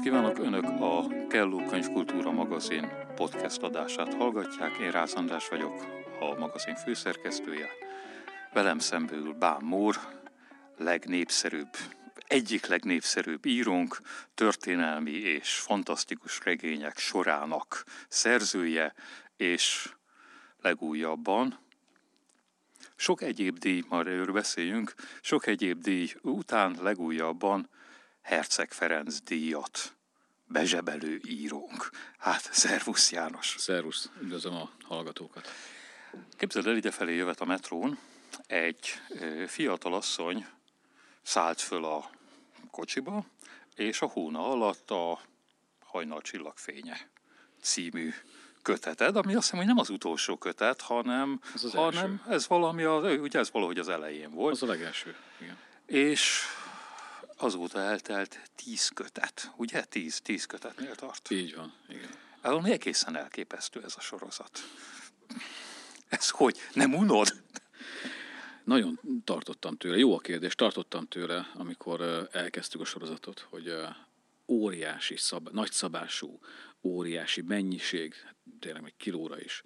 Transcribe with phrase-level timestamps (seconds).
[0.00, 0.38] napot kívánok!
[0.38, 4.76] Önök a Kelló Könyvkultúra magazin podcast adását hallgatják.
[4.78, 5.86] Én Rász András vagyok,
[6.20, 7.68] a magazin főszerkesztője.
[8.52, 9.98] Velem szembe ül Bán Mór,
[10.76, 11.68] legnépszerűbb,
[12.26, 14.00] egyik legnépszerűbb írónk,
[14.34, 18.94] történelmi és fantasztikus regények sorának szerzője,
[19.36, 19.94] és
[20.60, 21.58] legújabban
[22.96, 27.68] sok egyéb díj, már erről beszéljünk, sok egyéb díj után legújabban
[28.22, 29.98] Herceg Ferenc díjat
[30.52, 31.90] bezsebelő írónk.
[32.18, 33.54] Hát, szervusz János!
[33.58, 35.48] Szervusz, üdvözlöm a hallgatókat!
[36.36, 37.98] Képzeld el, idefelé jövet a metrón,
[38.46, 38.88] egy
[39.46, 40.46] fiatal asszony
[41.22, 42.10] szállt föl a
[42.70, 43.24] kocsiba,
[43.74, 45.20] és a hóna alatt a
[45.84, 47.08] Hajnal csillagfénye
[47.62, 48.12] című
[48.62, 52.82] köteted, ami azt hiszem, hogy nem az utolsó kötet, hanem, az az hanem ez valami,
[52.82, 54.52] az, ugye ez valahogy az elején volt.
[54.52, 55.58] Az a legelső, igen.
[55.86, 56.42] És
[57.42, 59.84] azóta eltelt tíz kötet, ugye?
[59.84, 61.30] Tíz, tíz kötetnél tart.
[61.30, 62.10] Így van, igen.
[62.42, 64.58] Valami egészen elképesztő ez a sorozat.
[66.08, 66.58] Ez hogy?
[66.72, 67.42] Nem unod?
[68.64, 73.74] Nagyon tartottam tőle, jó a kérdés, tartottam tőle, amikor elkezdtük a sorozatot, hogy
[74.46, 76.38] óriási, szab, nagyszabású,
[76.82, 78.14] óriási mennyiség,
[78.60, 79.62] tényleg egy kilóra is,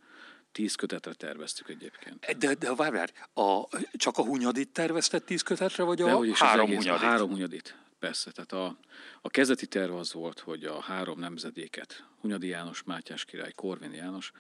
[0.55, 2.37] tíz kötetre terveztük egyébként.
[2.39, 6.67] De, de várj, várj, a, csak a hunyadit tervezted tíz kötetre, vagy a Dehogy három
[6.67, 7.03] egész, hunyadit?
[7.03, 8.31] A három hunyadit, persze.
[8.31, 8.79] Tehát a,
[9.21, 14.33] a kezdeti terv az volt, hogy a három nemzedéket, Hunyadi János, Mátyás király, Korvin János,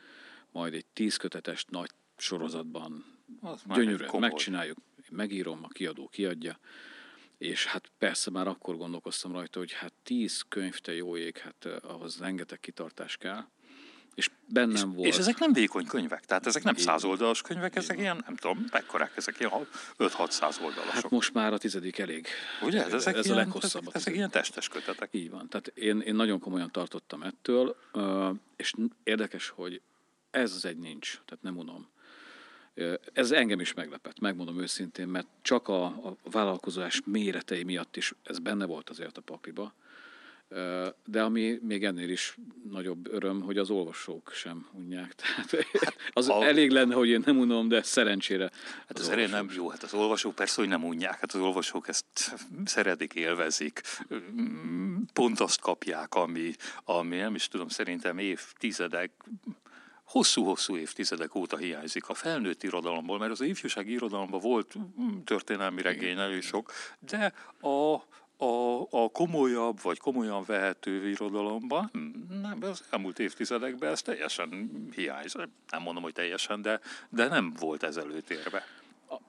[0.52, 3.04] majd egy tíz kötetes nagy sorozatban
[3.74, 4.78] gyönyörűen megcsináljuk,
[5.10, 6.58] megírom, a kiadó kiadja,
[7.38, 11.64] és hát persze már akkor gondolkoztam rajta, hogy hát tíz könyv, te jó ég, hát
[11.64, 13.44] eh, ahhoz rengeteg kitartás kell.
[14.14, 15.08] És bennem és, volt.
[15.08, 19.16] És ezek nem vékony könyvek, tehát ezek nem százoldalas könyvek, ezek ilyen, nem tudom, mekkorák,
[19.16, 19.52] ezek ilyen
[19.98, 20.92] 5-600 oldalasok.
[20.92, 22.26] Hát most már a tizedik elég.
[22.62, 22.84] Ugye?
[22.84, 23.82] Ezek ez ilyen, a leghosszabb.
[23.82, 25.08] Ezek, ezek ilyen testes kötetek.
[25.12, 25.48] Így van.
[25.48, 27.76] Tehát én, én nagyon komolyan tartottam ettől,
[28.56, 29.80] és érdekes, hogy
[30.30, 31.88] ez az egy nincs, tehát nem unom.
[33.12, 38.38] Ez engem is meglepett, megmondom őszintén, mert csak a, a vállalkozás méretei miatt is ez
[38.38, 39.74] benne volt azért a pakliba.
[41.04, 42.36] De ami még ennél is
[42.70, 45.14] nagyobb öröm, hogy az olvasók sem unják.
[45.50, 46.44] Tehát az a...
[46.44, 48.50] elég lenne, hogy én nem unom, de szerencsére.
[48.88, 51.88] Hát az, az nem jó, hát az olvasók persze, hogy nem unják, hát az olvasók
[51.88, 52.34] ezt
[52.64, 53.80] szeretik, élvezik,
[55.12, 56.52] pont azt kapják, ami,
[56.84, 59.10] ami nem is tudom, szerintem évtizedek
[60.04, 66.18] hosszú-hosszú évtizedek óta hiányzik a felnőtt irodalomból, mert az ifjúsági irodalomban volt mm, történelmi regény
[66.18, 68.02] elég sok, de a,
[68.36, 71.90] a, a komolyabb vagy komolyan vehető irodalomban,
[72.42, 75.48] nem, az elmúlt évtizedekben ez teljesen hiányzik.
[75.70, 78.64] Nem mondom, hogy teljesen, de, de nem volt ez előtérbe.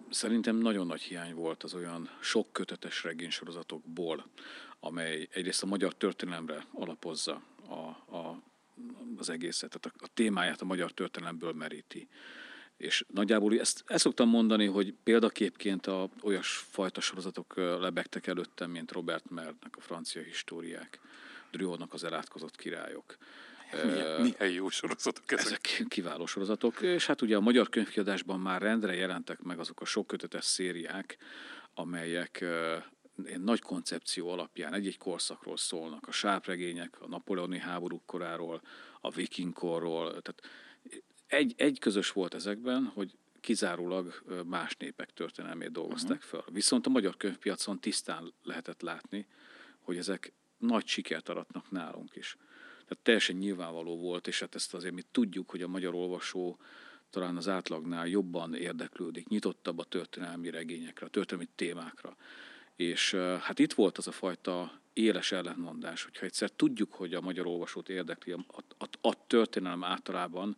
[0.10, 4.26] Szerintem nagyon nagy hiány volt az olyan sok kötetes regénysorozatokból,
[4.80, 8.42] amely egyrészt a magyar történelemre alapozza a, a
[9.18, 12.08] az egészet, tehát a, a témáját a magyar történelemből meríti.
[12.78, 18.92] És nagyjából ezt, ezt szoktam mondani, hogy példaképként a, olyas fajta sorozatok lebegtek előttem, mint
[18.92, 21.00] Robert Mertnek a francia históriák,
[21.52, 23.18] Drüónak az elátkozott királyok.
[23.84, 25.46] Milyen, milyen jó sorozatok ezek.
[25.46, 29.86] Ezek kiváló sorozatok, és hát ugye a magyar könyvkiadásban már rendre jelentek meg azok a
[29.86, 31.18] sok kötetes szériák,
[31.74, 32.46] amelyek
[33.24, 36.08] egy nagy koncepció alapján egy-egy korszakról szólnak.
[36.08, 38.62] A sápregények, a napoleoni háborúk koráról,
[39.02, 40.22] a vikingkorról.
[40.22, 40.42] Tehát
[41.28, 46.30] egy, egy közös volt ezekben, hogy kizárólag más népek történelmét dolgozták uh-huh.
[46.30, 46.44] fel.
[46.54, 49.28] Viszont a magyar könyvpiacon tisztán lehetett látni,
[49.80, 52.38] hogy ezek nagy sikert aratnak nálunk is.
[52.70, 56.60] Tehát teljesen nyilvánvaló volt, és hát ezt azért mi tudjuk, hogy a magyar olvasó
[57.10, 62.16] talán az átlagnál jobban érdeklődik, nyitottabb a történelmi regényekre, a történelmi témákra.
[62.76, 67.48] És hát itt volt az a fajta éles ellentmondás, hogyha egyszer tudjuk, hogy a magyar
[67.48, 68.46] olvasót érdekli a,
[68.78, 70.58] a, a történelem általában,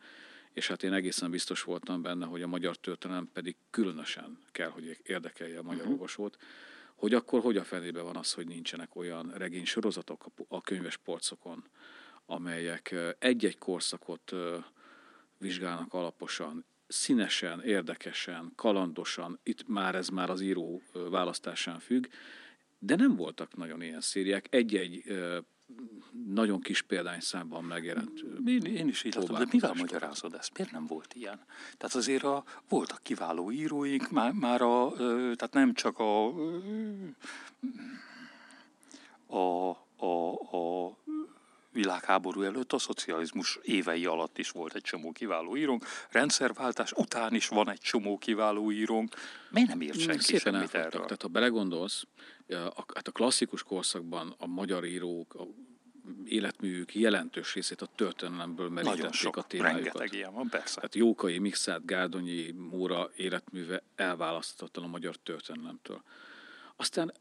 [0.57, 4.97] és hát én egészen biztos voltam benne, hogy a magyar történelem pedig különösen kell, hogy
[5.03, 5.93] érdekelje a magyar uh-huh.
[5.93, 6.37] olvasót,
[6.95, 11.63] hogy akkor hogy a fenébe van az, hogy nincsenek olyan regénysorozatok a könyves polcokon,
[12.25, 14.31] amelyek egy-egy korszakot
[15.37, 22.05] vizsgálnak alaposan, színesen, érdekesen, kalandosan, itt már ez már az író választásán függ,
[22.79, 24.47] de nem voltak nagyon ilyen szériák.
[24.49, 25.03] Egy-egy
[26.27, 28.23] nagyon kis példányszámban megjelent.
[28.45, 30.57] Én, én is így látom, de mivel magyarázod ezt?
[30.57, 31.39] Miért nem volt ilyen?
[31.77, 36.27] Tehát azért a, voltak kiváló íróink, már, már a, tehát nem csak a,
[39.27, 40.97] a, a, a
[41.77, 47.47] világháború előtt a szocializmus évei alatt is volt egy csomó kiváló írónk, rendszerváltás után is
[47.47, 49.15] van egy csomó kiváló írónk.
[49.49, 50.89] Miért nem írt senki Szépen semmit erről?
[50.89, 52.03] Tehát ha belegondolsz,
[52.49, 55.47] a, hát a klasszikus korszakban a magyar írók, a
[56.25, 59.83] életművük jelentős részét a történelemből merítették a témájukat.
[59.83, 60.75] rengeteg ilyen van, persze.
[60.75, 66.03] Tehát Jókai, Mixát, Gárdonyi, Móra életműve elválaszthatatlan a magyar történelemtől.
[66.75, 67.13] Aztán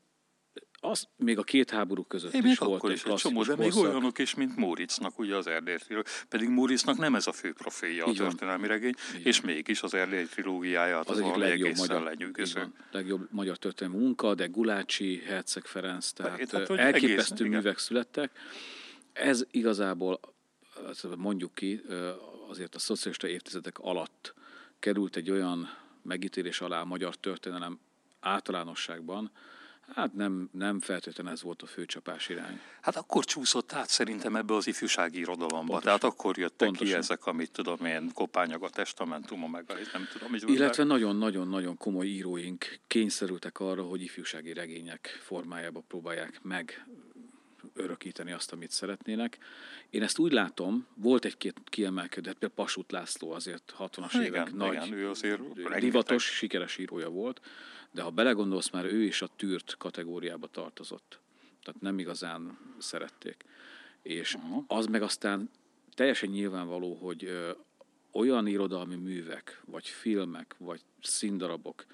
[0.81, 3.44] az még a két háború között Én is volt akkor egy is egy csomó, de
[3.44, 3.90] klasszikus még korszak.
[3.93, 6.12] olyanok is, mint Móricznak ugye az Erdély trilógia.
[6.28, 8.14] Pedig Móricznak nem ez a fő profilja a van.
[8.17, 12.61] történelmi regény, Így és mégis az Erdély trilógiája hát az az, egyik legjobb magyar, lenyűgöző.
[12.61, 17.46] van, legjobb magyar történelmi munka, de Gulácsi, Herceg Ferenc, tehát Tehát, tehát, hogy elképesztő egész-
[17.46, 17.50] igen.
[17.62, 18.31] művek születtek.
[19.12, 20.20] Ez igazából,
[20.87, 21.82] azt mondjuk ki,
[22.49, 24.34] azért a szocialista évtizedek alatt
[24.79, 25.69] került egy olyan
[26.02, 27.79] megítélés alá a magyar történelem
[28.20, 29.31] általánosságban,
[29.94, 32.61] hát nem, nem feltétlenül ez volt a főcsapás irány.
[32.81, 35.56] Hát akkor csúszott át szerintem ebbe az ifjúsági irodalomba.
[35.73, 35.83] Pontosan.
[35.83, 36.87] Tehát akkor jöttek Pontosan.
[36.93, 42.06] ki ezek, amit tudom én, Kopányag a testamentuma, meg nem tudom, hogy Illetve nagyon-nagyon-nagyon komoly
[42.06, 46.87] íróink kényszerültek arra, hogy ifjúsági regények formájába próbálják meg
[47.75, 49.39] örökíteni azt, amit szeretnének.
[49.91, 54.56] Én ezt úgy látom, volt egy-két kiemelkedett, például Pasut László azért 60-as Igen, évek igen,
[54.56, 57.41] nagy, ő azért rengeteg- divatos, sikeres írója volt,
[57.96, 61.20] de ha belegondolsz, már ő is a tűrt kategóriába tartozott.
[61.62, 63.44] Tehát nem igazán szerették.
[64.02, 64.64] És Aha.
[64.66, 65.50] az meg aztán
[65.94, 67.50] teljesen nyilvánvaló, hogy ö,
[68.12, 71.84] olyan irodalmi művek, vagy filmek, vagy színdarabok,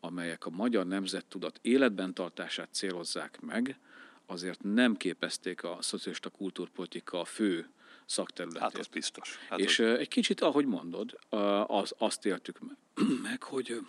[0.00, 3.78] amelyek a magyar nemzettudat életben tartását célozzák meg,
[4.26, 7.70] azért nem képezték a szocialista kultúrpolitika fő
[8.06, 8.62] szakterületét.
[8.62, 9.38] Hát az biztos.
[9.48, 11.18] Hát És az, egy kicsit, ahogy mondod,
[11.66, 12.78] az, azt éltük me-
[13.28, 13.80] meg, hogy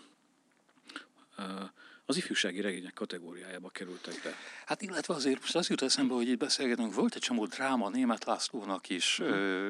[2.06, 4.36] az ifjúsági regények kategóriájába kerültek be.
[4.66, 8.26] hát illetve azért most az jut eszembe, hogy itt beszélgetünk, volt egy csomó dráma Német
[8.26, 9.70] Lászlónak is, ö,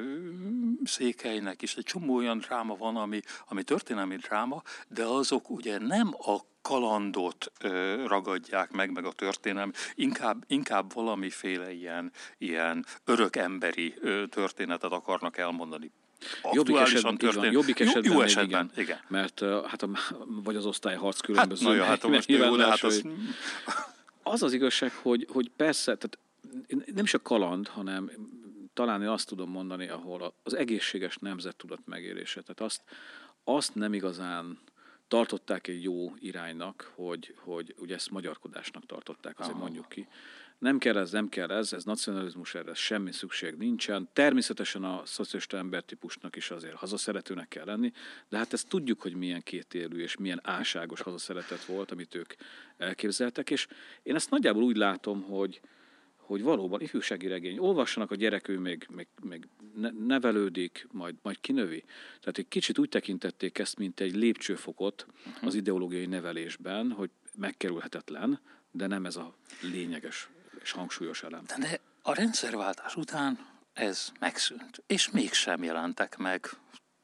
[0.84, 6.14] Székelynek is, egy csomó olyan dráma van, ami, ami történelmi dráma, de azok ugye nem
[6.18, 13.94] a kalandot ö, ragadják meg, meg a történelem, inkább, inkább valamiféle ilyen, ilyen örök emberi
[14.00, 15.90] ö, történetet akarnak elmondani.
[16.52, 17.52] Jobbik esetben, történt.
[17.52, 18.84] jobbik Jó- esetben, jó még esetben, igen.
[18.84, 19.00] igen.
[19.08, 19.88] Mert hát a,
[20.26, 22.90] vagy az osztályharc Hát, különböző na jó, hát meg- most jó, hát megnyilvánulásai.
[22.90, 23.74] az,
[24.22, 26.18] Az az igazság, hogy, hogy persze, tehát
[26.94, 28.10] nem is a kaland, hanem
[28.74, 32.40] talán én azt tudom mondani, ahol az egészséges nemzettudat megérése.
[32.40, 32.82] Tehát azt,
[33.44, 34.58] azt nem igazán
[35.08, 39.62] tartották egy jó iránynak, hogy, hogy ugye ezt magyarkodásnak tartották, azért Aha.
[39.64, 40.06] mondjuk ki.
[40.58, 44.08] Nem kell ez, nem kell ez, ez nacionalizmus, erre semmi szükség nincsen.
[44.12, 47.92] Természetesen a szocialista embertípusnak is azért hazaszeretőnek kell lenni,
[48.28, 52.34] de hát ezt tudjuk, hogy milyen kétélű és milyen álságos hazaszeretet volt, amit ők
[52.76, 53.66] elképzeltek, és
[54.02, 55.60] én ezt nagyjából úgy látom, hogy,
[56.16, 57.58] hogy valóban ifjúsági regény.
[57.58, 61.84] Olvassanak a gyerek, ő még, még, még ne, nevelődik, majd, majd kinövi.
[62.20, 65.06] Tehát egy kicsit úgy tekintették ezt, mint egy lépcsőfokot
[65.42, 69.36] az ideológiai nevelésben, hogy megkerülhetetlen, de nem ez a
[69.72, 70.28] lényeges
[70.66, 71.44] és hangsúlyos elem.
[71.58, 76.48] De a rendszerváltás után ez megszűnt, és mégsem jelentek meg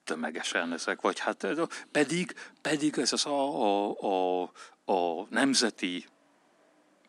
[0.05, 1.47] tömegesen ezek, vagy hát
[1.91, 4.53] pedig, pedig ez az a, a, a,
[4.93, 6.06] a nemzeti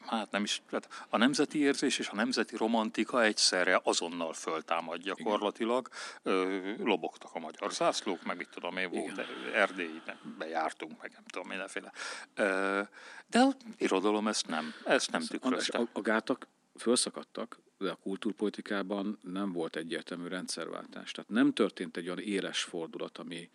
[0.05, 5.89] hát nem is, hát a nemzeti érzés és a nemzeti romantika egyszerre azonnal föltámad gyakorlatilag.
[6.23, 9.21] Ö, lobogtak a magyar zászlók, meg mit tudom én, volt
[9.53, 11.91] Erdélybe bejártunk, meg nem tudom, mindenféle.
[12.35, 12.81] Ö,
[13.27, 15.77] de az irodalom ezt nem, ezt nem tükrözte.
[15.77, 21.11] a, a gátak fölszakadtak, de a kultúrpolitikában nem volt egyértelmű rendszerváltás.
[21.11, 23.49] Tehát nem történt egy olyan éles fordulat, ami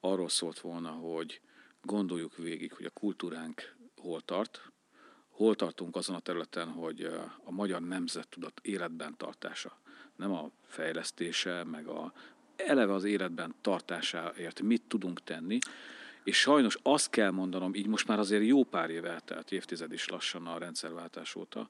[0.00, 1.40] arról szólt volna, hogy
[1.82, 4.62] gondoljuk végig, hogy a kultúránk hol tart,
[5.40, 7.02] hol tartunk azon a területen, hogy
[7.44, 9.78] a magyar nemzettudat életben tartása,
[10.16, 12.12] nem a fejlesztése, meg a
[12.56, 15.58] eleve az életben tartásáért mit tudunk tenni,
[16.24, 20.08] és sajnos azt kell mondanom, így most már azért jó pár év eltelt, évtized is
[20.08, 21.68] lassan a rendszerváltás óta,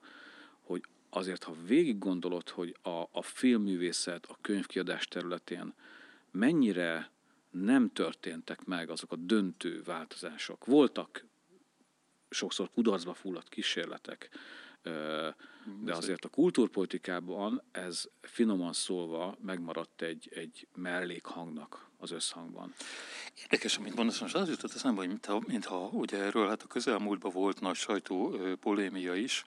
[0.61, 5.75] hogy azért, ha végig gondolod, hogy a, a filmművészet, a könyvkiadás területén
[6.31, 7.11] mennyire
[7.50, 10.65] nem történtek meg azok a döntő változások.
[10.65, 11.29] Voltak
[12.31, 14.29] sokszor kudarcba fulladt kísérletek,
[14.83, 15.29] ö,
[15.85, 22.75] de azért a kultúrpolitikában ez finoman szólva megmaradt egy, egy mellékhangnak az összhangban.
[23.43, 27.33] Érdekes, amit mondasz, most az jutott eszembe, hogy mintha, mintha ugye erről hát a közelmúltban
[27.33, 29.45] volt nagy sajtó polémia is,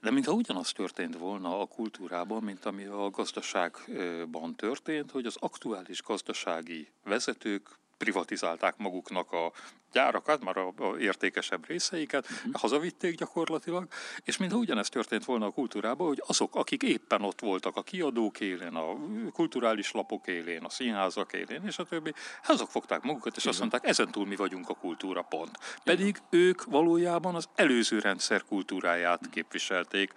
[0.00, 6.02] de mintha ugyanaz történt volna a kultúrában, mint ami a gazdaságban történt, hogy az aktuális
[6.02, 9.52] gazdasági vezetők privatizálták maguknak a
[9.92, 12.52] gyárakat, már a, a értékesebb részeiket, uh-huh.
[12.60, 13.86] hazavitték gyakorlatilag,
[14.24, 18.40] és mintha ugyanezt történt volna a kultúrában, hogy azok, akik éppen ott voltak a kiadók
[18.40, 18.96] élén, a
[19.32, 22.12] kulturális lapok élén, a színházak élén, és a többi,
[22.46, 25.58] azok fogták magukat, és azt mondták, ezen túl mi vagyunk a kultúra, pont.
[25.84, 30.12] Pedig ők valójában az előző rendszer kultúráját képviselték,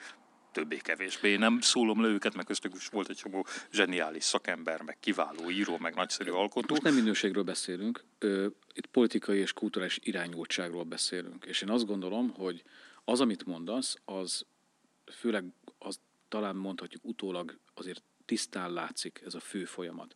[0.59, 1.35] többé-kevésbé.
[1.35, 5.77] Nem szólom le őket, meg köztük is volt egy csomó zseniális szakember, meg kiváló író,
[5.77, 6.67] meg nagyszerű alkotó.
[6.69, 8.03] Most nem minőségről beszélünk,
[8.73, 11.45] itt politikai és kulturális irányultságról beszélünk.
[11.45, 12.63] És én azt gondolom, hogy
[13.03, 14.45] az, amit mondasz, az
[15.11, 15.43] főleg
[15.77, 20.13] az talán mondhatjuk utólag azért tisztán látszik ez a fő folyamat.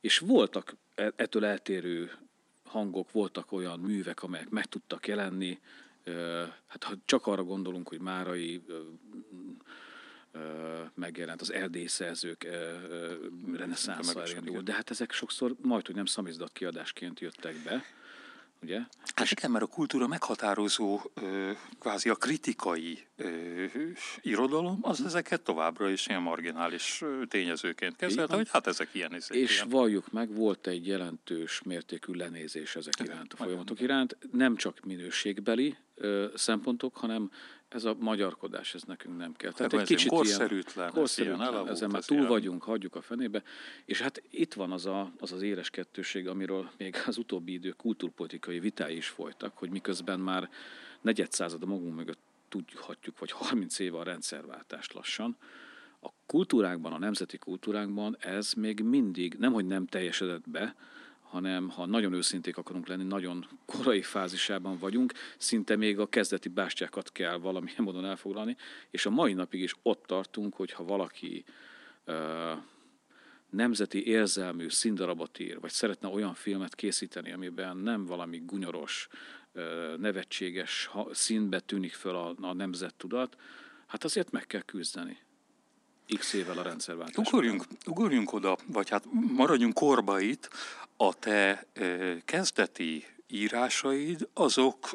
[0.00, 2.10] És voltak e-, ettől eltérő
[2.64, 5.60] hangok, voltak olyan művek, amelyek meg tudtak jelenni.
[6.66, 8.62] Hát ha csak arra gondolunk, hogy Márai
[10.94, 12.46] megjelent, az erdélyi szerzők
[13.52, 14.22] reneszánszra
[14.60, 17.84] de hát ezek sokszor majd, hogy nem szamizdat kiadásként jöttek be
[18.62, 18.80] ugye?
[19.14, 21.00] Hát igen, mert a kultúra meghatározó,
[21.78, 23.06] kvázi a kritikai
[24.20, 29.12] irodalom, az ezeket továbbra is ilyen marginális tényezőként kezelte, hogy hát ezek ilyen.
[29.12, 29.68] És ilyen.
[29.68, 35.76] valljuk meg, volt egy jelentős mértékű lenézés ezek iránt, a folyamatok iránt, nem csak minőségbeli
[36.34, 37.30] szempontok, hanem
[37.68, 39.52] ez a magyarkodás, ez nekünk nem kell.
[39.52, 42.28] Tehát hát egy kicsit korszerűtlen, ilyen, korszerűtlen ilyen ezen már túl ilyen.
[42.28, 43.42] vagyunk, hagyjuk a fenébe.
[43.84, 47.70] És hát itt van az, a, az az éles kettőség, amiről még az utóbbi idő
[47.70, 50.50] kultúrpolitikai vitái is folytak, hogy miközben már
[51.00, 55.36] negyed század a magunk mögött tudhatjuk, vagy 30 éve a rendszerváltást lassan,
[56.00, 60.76] a kultúrákban, a nemzeti kultúrákban ez még mindig, nem hogy nem teljesedett be,
[61.36, 67.12] hanem ha nagyon őszinték akarunk lenni, nagyon korai fázisában vagyunk, szinte még a kezdeti bástyákat
[67.12, 68.56] kell valamilyen módon elfoglalni,
[68.90, 71.44] és a mai napig is ott tartunk, hogy ha valaki
[72.06, 72.14] uh,
[73.50, 79.08] nemzeti érzelmű színdarabot ír, vagy szeretne olyan filmet készíteni, amiben nem valami gunyoros,
[79.52, 83.36] uh, nevetséges színbe tűnik föl a, a nemzettudat,
[83.86, 85.18] hát azért meg kell küzdeni
[86.18, 87.26] x évvel a rendszerváltás.
[87.26, 89.04] Ugorjunk, ugorjunk oda, vagy hát
[89.36, 90.48] maradjunk korba itt,
[90.96, 91.66] a te
[92.24, 94.90] kezdeti írásaid, azok,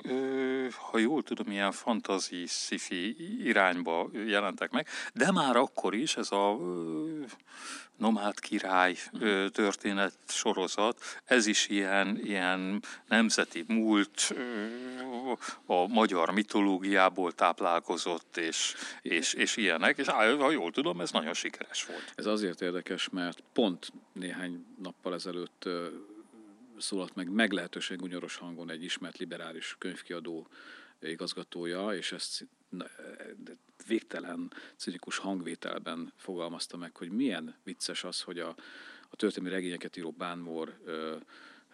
[0.92, 6.58] ha jól tudom, ilyen fantazi sci irányba jelentek meg, de már akkor is ez a
[7.98, 8.96] nomád király
[9.52, 14.34] történet sorozat, ez is ilyen, ilyen nemzeti múlt,
[15.66, 21.86] a magyar mitológiából táplálkozott, és, és, és ilyenek, és ha jól tudom, ez nagyon sikeres
[21.86, 22.14] volt.
[22.16, 25.70] Ez azért érdekes, mert pont néhány nappal ezelőtt
[26.82, 30.48] szólalt meg meglehetősen gunyoros hangon egy ismert liberális könyvkiadó
[31.00, 32.48] igazgatója, és ezt
[33.88, 38.56] végtelen cinikus hangvételben fogalmazta meg, hogy milyen vicces az, hogy a,
[39.10, 40.80] a történelmi regényeket író Bánmor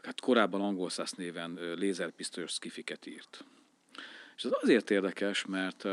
[0.03, 3.45] hát korábban angol száz néven lézerpisztolyos skifiket írt.
[4.35, 5.87] És ez azért érdekes, mert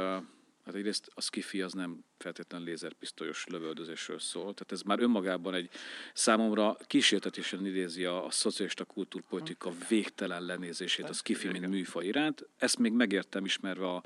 [0.65, 5.71] Hát egyrészt a skifi az nem feltétlenül lézerpisztolyos lövöldözésről szól, tehát ez már önmagában egy
[6.13, 12.49] számomra kísértetésen idézi a, a szocialista kultúrpolitika végtelen lenézését a skifi, mint műfaj iránt.
[12.57, 14.03] Ezt még megértem ismerve a,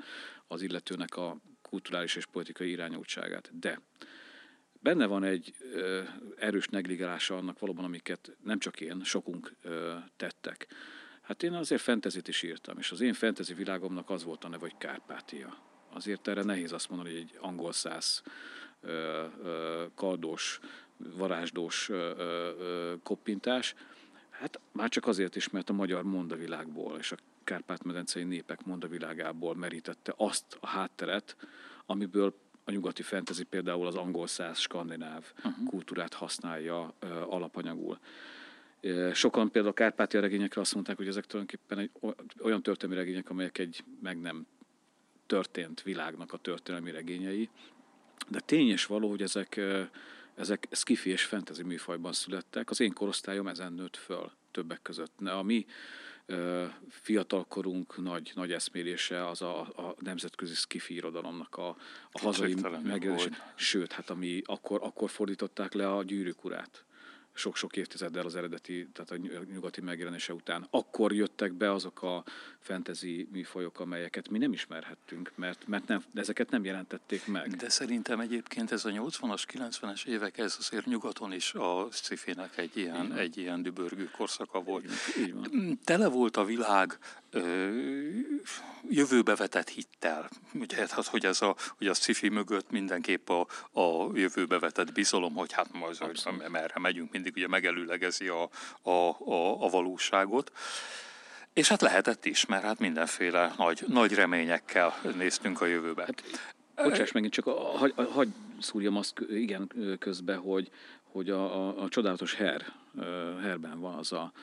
[0.47, 3.59] az illetőnek a kulturális és politikai irányultságát.
[3.59, 3.81] De
[4.79, 6.01] benne van egy ö,
[6.37, 10.67] erős negligálása annak valóban, amiket nem csak én, sokunk ö, tettek.
[11.21, 14.61] Hát én azért fentezit is írtam, és az én fentezi világomnak az volt a neve,
[14.61, 15.67] hogy Kárpátia
[15.99, 18.23] azért erre nehéz azt mondani, hogy egy angol száz
[19.95, 20.59] kardós,
[20.97, 21.91] varázsdós
[23.03, 23.75] koppintás.
[24.29, 30.13] Hát már csak azért is, mert a magyar mondavilágból és a Kárpát-medencei népek mondavilágából merítette
[30.17, 31.35] azt a hátteret,
[31.85, 35.67] amiből a nyugati fentezi például az angol száz skandináv uh-huh.
[35.67, 37.99] kultúrát használja uh, alapanyagul.
[39.13, 41.91] Sokan például a Kárpátia regényekre azt mondták, hogy ezek tulajdonképpen egy,
[42.41, 44.45] olyan történelmi regények, amelyek egy meg nem
[45.29, 47.49] történt világnak a történelmi regényei,
[48.27, 49.61] de tény és való, hogy ezek,
[50.35, 52.69] ezek skifi és fantasy műfajban születtek.
[52.69, 55.19] Az én korosztályom ezen nőtt föl többek között.
[55.19, 55.65] A mi
[56.89, 61.67] fiatalkorunk nagy, nagy eszmélése az a, a nemzetközi skifi irodalomnak a,
[62.11, 63.53] a hazai megjelenése.
[63.55, 66.83] Sőt, hát ami akkor, akkor fordították le a gyűrűk urát
[67.39, 70.67] sok-sok évtizeddel az eredeti, tehát a nyugati megjelenése után.
[70.69, 72.23] Akkor jöttek be azok a
[72.59, 77.49] fantasy műfajok, amelyeket mi nem ismerhettünk, mert, mert nem, ezeket nem jelentették meg.
[77.49, 82.17] De szerintem egyébként ez a 80-as, 90-es évek, ez azért nyugaton is a sci
[82.55, 84.85] egy ilyen, egy ilyen dübörgő korszaka volt.
[85.17, 85.51] Így van.
[85.55, 86.97] Mm, tele volt a világ
[87.29, 87.69] ö,
[88.89, 90.29] jövőbe vetett hittel.
[90.53, 95.33] Ugye, hát, hogy, ez a, hogy a sci mögött mindenképp a, a jövőbe vetett bizalom,
[95.33, 95.97] hogy hát majd
[96.51, 98.49] merre megyünk, mindig ugye megelőlegezi a,
[98.81, 100.51] a, a, a valóságot.
[101.53, 106.05] És hát lehetett is, mert hát mindenféle nagy, nagy reményekkel néztünk a jövőbe.
[106.05, 106.23] Hát,
[106.89, 110.69] bocsáss megint csak, hagy, hagy szúrjam azt igen közbe, hogy,
[111.03, 112.73] hogy a, a, a csodálatos Her,
[113.41, 114.33] Herben van az a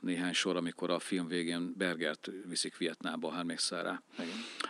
[0.00, 4.02] néhány sor, amikor a film végén Bergert viszik Vietnába, rá.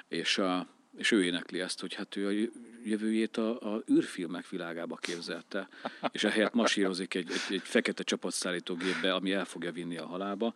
[0.09, 2.51] És a, és ő énekli ezt, hogy hát ő a
[2.85, 5.69] jövőjét a, a űrfilmek világába képzelte,
[6.13, 10.55] és ehelyett masírozik egy, egy, egy fekete csapatszállítógépbe, ami el fogja vinni a halálba.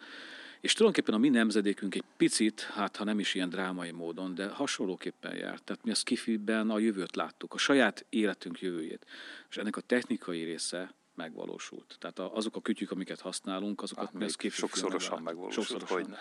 [0.61, 4.47] És tulajdonképpen a mi nemzedékünk egy picit, hát ha nem is ilyen drámai módon, de
[4.49, 5.63] hasonlóképpen járt.
[5.63, 9.07] Tehát mi a skifiben a jövőt láttuk, a saját életünk jövőjét.
[9.51, 11.97] És ennek a technikai része megvalósult.
[11.99, 15.97] Tehát azok a kütyük, amiket használunk, azokat hát, mi a Sokszorosan megvalósult, sokszorosan.
[15.97, 16.17] hogy ne.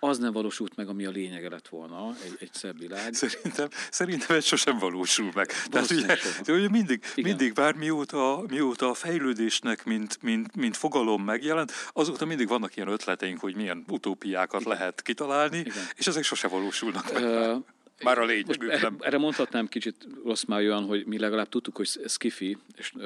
[0.00, 3.14] Az nem valósult meg, ami a lényege lett volna, egy, egy szebb világ.
[3.14, 5.52] Szerintem, szerintem ez sosem valósul meg.
[5.70, 11.72] Tehát ugye, ugye mindig, mindig bár mióta, mióta a fejlődésnek, mint, mint, mint fogalom megjelent,
[11.92, 14.72] azóta mindig vannak ilyen ötleteink, hogy milyen utópiákat Igen.
[14.72, 15.84] lehet kitalálni, Igen.
[15.94, 17.22] és ezek sose valósulnak meg.
[17.22, 17.64] Uh,
[18.02, 18.96] már a lényegük nem.
[19.00, 23.02] Erre mondhatnám kicsit rossz májúan, hogy mi legalább tudtuk, hogy skifi, és uh,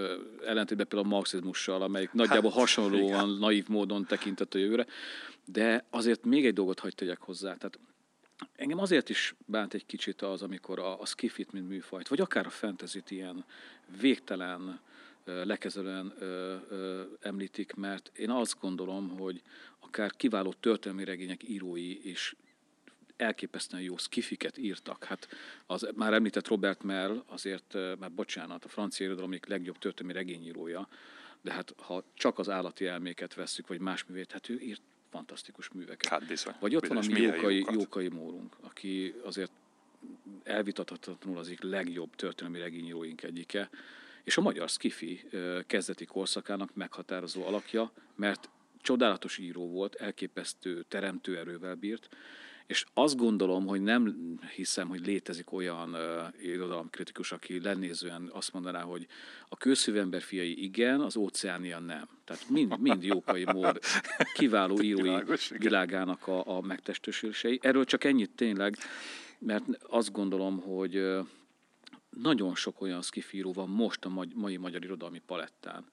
[0.46, 3.38] ellentétben például a marxizmussal, amelyik nagyjából hát, hasonlóan, igen.
[3.38, 4.86] naív módon tekintett a jövőre.
[5.44, 7.56] De azért még egy dolgot hagyd tegyek hozzá.
[7.56, 7.78] Tehát
[8.56, 12.46] engem azért is bánt egy kicsit az, amikor a, a skifit, mint műfajt, vagy akár
[12.46, 13.44] a fantasy ilyen
[14.00, 14.80] végtelen,
[15.24, 19.42] lekezelően ö, ö, említik, mert én azt gondolom, hogy
[19.80, 22.36] akár kiváló történelmi regények írói is
[23.16, 25.04] elképesztően jó skifiket írtak.
[25.04, 25.28] Hát
[25.66, 30.88] az már említett Robert Mell, azért, már bocsánat, a francia irodalom legjobb történelmi regényírója,
[31.40, 35.68] de hát ha csak az állati elméket vesszük, vagy más művét, hát ő írt fantasztikus
[35.68, 36.10] műveket.
[36.10, 36.54] Hát bizony.
[36.60, 39.52] Vagy ott bizony, van a mi Jókai, Jókai Mórunk, aki azért
[40.42, 43.70] elvitathatatlanul az egyik legjobb történelmi regényíróink egyike,
[44.24, 45.24] és a magyar skifi
[45.66, 48.50] kezdeti korszakának meghatározó alakja, mert
[48.80, 52.08] csodálatos író volt, elképesztő teremtő erővel bírt,
[52.72, 54.14] és azt gondolom, hogy nem
[54.54, 59.06] hiszem, hogy létezik olyan uh, irodalomkritikus, aki lenézően azt mondaná, hogy
[59.48, 62.08] a kőszívember fiai igen, az óceánia nem.
[62.24, 63.78] Tehát mind, mind Jókai Mór
[64.34, 65.16] kiváló írói
[65.58, 67.58] világának a, a megtestesülései.
[67.62, 68.76] Erről csak ennyit tényleg,
[69.38, 71.26] mert azt gondolom, hogy uh,
[72.10, 75.84] nagyon sok olyan szkifíró van most a mai magyar irodalmi palettán.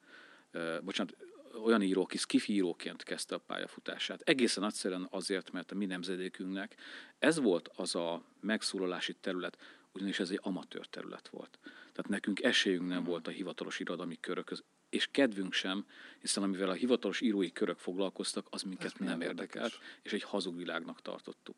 [0.83, 1.15] Bocsánat,
[1.63, 4.21] olyan író, aki skifi íróként kezdte a pályafutását.
[4.21, 6.75] Egészen egyszerűen azért, mert a mi nemzedékünknek
[7.19, 9.57] ez volt az a megszólalási terület,
[9.93, 11.59] ugyanis ez egy amatőr terület volt.
[11.63, 15.85] Tehát nekünk esélyünk nem volt a hivatalos irodalmi körökhöz, és kedvünk sem,
[16.19, 21.01] hiszen amivel a hivatalos írói körök foglalkoztak, az minket nem érdekelt, és egy hazug világnak
[21.01, 21.55] tartottuk.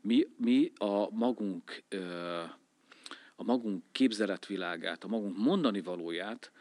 [0.00, 1.82] Mi, mi a magunk
[3.36, 6.52] a magunk képzeletvilágát, a magunk mondani valóját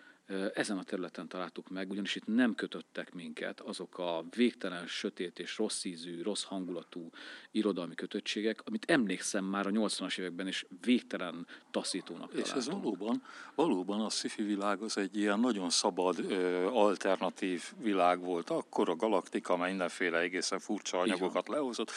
[0.54, 5.58] ezen a területen találtuk meg, ugyanis itt nem kötöttek minket azok a végtelen, sötét és
[5.58, 7.10] rossz ízű, rossz hangulatú
[7.52, 12.58] irodalmi kötöttségek, amit emlékszem már a 80-as években is végtelen taszítónak És találtunk.
[12.58, 13.24] ez valóban,
[13.56, 16.32] valóban a sci világ az egy ilyen nagyon szabad,
[16.74, 18.50] alternatív világ volt.
[18.50, 21.92] Akkor a galaktika mindenféle egészen furcsa anyagokat lehozott.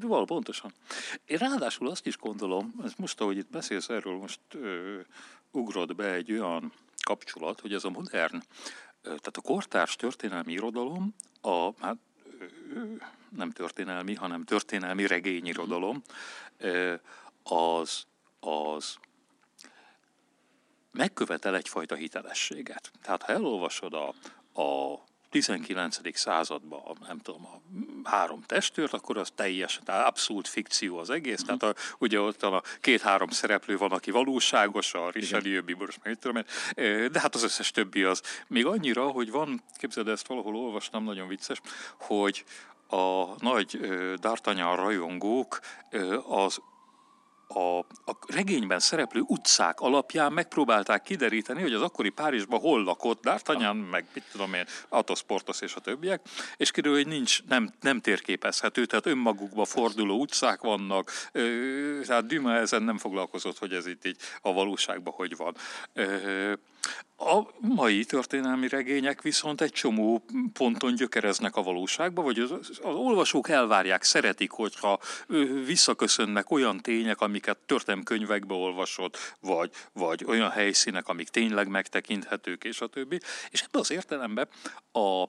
[0.00, 0.72] Valóban pontosan.
[1.24, 4.40] Én ráadásul azt is gondolom, most ahogy itt beszélsz erről, most
[5.50, 6.72] ugrott be egy olyan
[7.06, 8.42] kapcsolat, hogy ez a modern,
[9.02, 11.96] tehát a kortárs történelmi irodalom, a, hát,
[13.28, 16.02] nem történelmi, hanem történelmi regényirodalom,
[17.42, 18.06] az,
[18.40, 18.96] az
[20.92, 22.90] megkövetel egyfajta hitelességet.
[23.02, 24.08] Tehát ha elolvasod a,
[24.62, 24.98] a
[25.40, 26.16] 19.
[26.18, 27.60] században, nem tudom, a
[28.08, 31.42] három testőrt, akkor az teljesen, tehát abszolút fikció az egész.
[31.42, 31.58] Uh-huh.
[31.58, 36.36] Tehát a, ugye ott a két-három szereplő van, aki valóságos, a Richelieu, Bibors, meg tudom
[36.36, 36.44] én,
[37.12, 38.22] de hát az összes többi az.
[38.46, 41.60] Még annyira, hogy van, képzeld ezt valahol olvastam, nagyon vicces,
[42.00, 42.44] hogy
[42.88, 43.78] a nagy
[44.20, 45.60] D'Artagnan rajongók
[46.28, 46.60] az
[47.48, 53.90] a, a regényben szereplő utcák alapján megpróbálták kideríteni, hogy az akkori Párizsban hol lakott D'Artagnan,
[53.90, 56.20] meg mit tudom én, Athos, Portos és a többiek,
[56.56, 61.10] és kiderül, hogy nincs, nem, nem térképezhető, tehát önmagukba forduló utcák vannak,
[62.06, 65.56] tehát Dumas ezen nem foglalkozott, hogy ez itt így a valóságban hogy van.
[67.18, 73.48] A mai történelmi regények viszont egy csomó ponton gyökereznek a valóságba, vagy az, az olvasók
[73.48, 74.98] elvárják, szeretik, hogyha
[75.66, 77.58] visszaköszönnek olyan tények, amiket
[78.04, 83.20] könyvekbe olvasott, vagy, vagy olyan helyszínek, amik tényleg megtekinthetők, és a többi.
[83.50, 84.48] És ebben az értelemben
[84.92, 85.28] a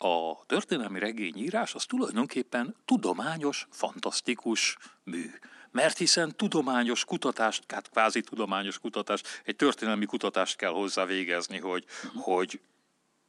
[0.00, 5.30] a történelmi regényírás az tulajdonképpen tudományos, fantasztikus mű
[5.70, 11.84] mert hiszen tudományos kutatást, hát kvázi tudományos kutatást, egy történelmi kutatást kell hozzá végezni, hogy,
[12.04, 12.22] uh-huh.
[12.22, 12.60] hogy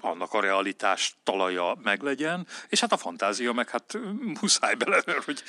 [0.01, 3.97] annak a realitás talaja meglegyen, és hát a fantázia meg hát
[4.41, 5.43] muszáj bele, hogy...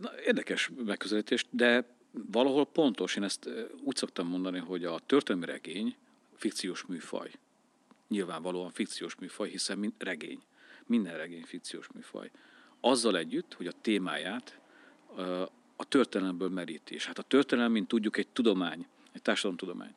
[0.00, 3.48] Na, érdekes megközelítés, de valahol pontos, én ezt
[3.82, 5.96] úgy szoktam mondani, hogy a történelmi regény
[6.36, 7.30] fikciós műfaj.
[8.08, 10.42] Nyilvánvalóan fikciós műfaj, hiszen mind regény.
[10.86, 12.30] Minden regény fikciós műfaj.
[12.80, 14.58] Azzal együtt, hogy a témáját
[15.76, 17.06] a történelemből merítés.
[17.06, 19.94] Hát a történelem, mint tudjuk, egy tudomány, egy társadalomtudomány.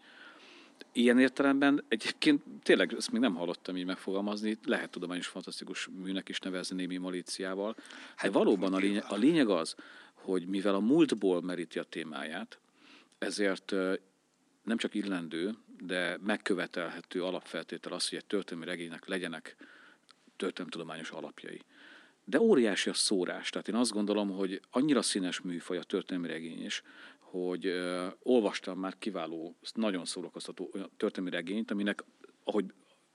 [0.92, 6.40] Ilyen értelemben egyébként tényleg ezt még nem hallottam így megfogalmazni, lehet tudományos fantasztikus műnek is
[6.40, 7.74] nevezni némi malíciával.
[7.74, 7.84] De
[8.16, 9.76] hát, valóban a lényeg, a lényeg az,
[10.14, 12.60] hogy mivel a múltból meríti a témáját,
[13.18, 13.74] ezért
[14.64, 19.56] nem csak illendő, de megkövetelhető alapfeltétel az, hogy egy történelmi regénynek legyenek
[20.36, 21.62] történelemtudományos alapjai.
[22.30, 23.50] De óriási a szórás.
[23.50, 26.84] Tehát én azt gondolom, hogy annyira színes műfaj a történelmi regény is,
[27.20, 32.04] hogy uh, olvastam már kiváló, nagyon szórakoztató történelmi regényt, aminek,
[32.44, 32.66] ahogy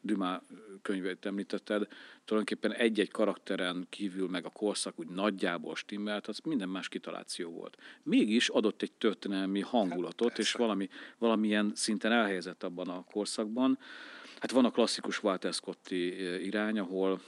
[0.01, 0.43] Dümá
[0.83, 1.87] könyvét említetted,
[2.25, 7.77] tulajdonképpen egy-egy karakteren kívül meg a korszak úgy nagyjából stimmelt, az minden más kitaláció volt.
[8.03, 13.79] Mégis adott egy történelmi hangulatot, hát, és valami, valamilyen szinten elhelyezett abban a korszakban.
[14.39, 16.07] Hát van a klasszikus Walter Scotti
[16.45, 17.21] irány, ahol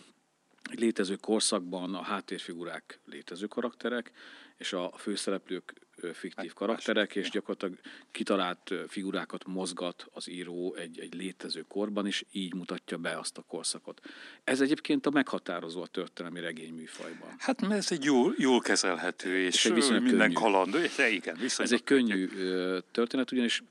[0.70, 4.12] egy létező korszakban a háttérfigurák létező karakterek,
[4.57, 5.74] és a főszereplők
[6.12, 7.79] fiktív karakterek, és gyakorlatilag
[8.11, 13.42] kitalált figurákat mozgat az író egy, egy létező korban, és így mutatja be azt a
[13.42, 14.00] korszakot.
[14.44, 17.35] Ez egyébként a meghatározó a történelmi regényműfajban.
[17.38, 20.33] Hát mert ez egy jól, jól kezelhető, és, és egy minden könnyű.
[20.33, 20.90] kaland.
[21.11, 22.29] Igen, ez egy könnyű
[22.90, 23.62] történet, ugyanis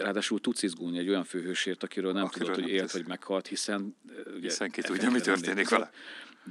[0.00, 3.96] ráadásul tudsz izgulni egy olyan főhősért, akiről nem akiről tudod, hogy élt vagy meghalt, hiszen...
[4.26, 5.90] Ugye, hiszen ki tudja, mi történik vele.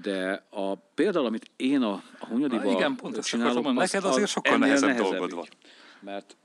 [0.01, 4.57] De a például, amit én a, a Hunyadival igen, pont csinálok, az, neked azért sokkal
[4.57, 5.47] nehezebb, nehezebb dolgod van.
[5.99, 6.37] Mert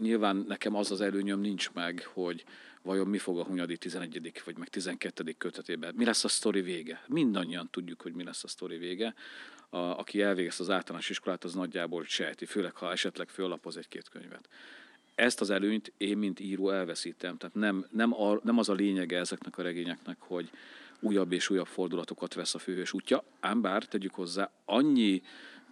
[0.00, 2.44] nyilván nekem az az előnyöm nincs meg, hogy
[2.82, 4.32] vajon mi fog a Hunyadi 11.
[4.44, 5.34] vagy meg 12.
[5.38, 5.94] kötetében.
[5.96, 7.04] Mi lesz a sztori vége?
[7.06, 9.14] Mindannyian tudjuk, hogy mi lesz a sztori vége.
[9.68, 14.48] A, aki elvégez az általános iskolát, az nagyjából sejti, főleg ha esetleg föllapoz egy-két könyvet
[15.20, 17.36] ezt az előnyt én, mint író elveszítem.
[17.36, 20.50] Tehát nem, nem, a, nem az a lényege ezeknek a regényeknek, hogy
[21.00, 25.22] újabb és újabb fordulatokat vesz a főhős útja, ám bár tegyük hozzá, annyi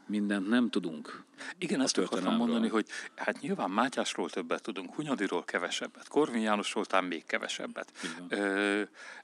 [0.09, 1.27] mindent nem tudunk.
[1.59, 7.05] Igen, ezt akartam mondani, hogy hát nyilván Mátyásról többet tudunk, Hunyadiról kevesebbet, Korvin Jánosról talán
[7.05, 7.92] még kevesebbet.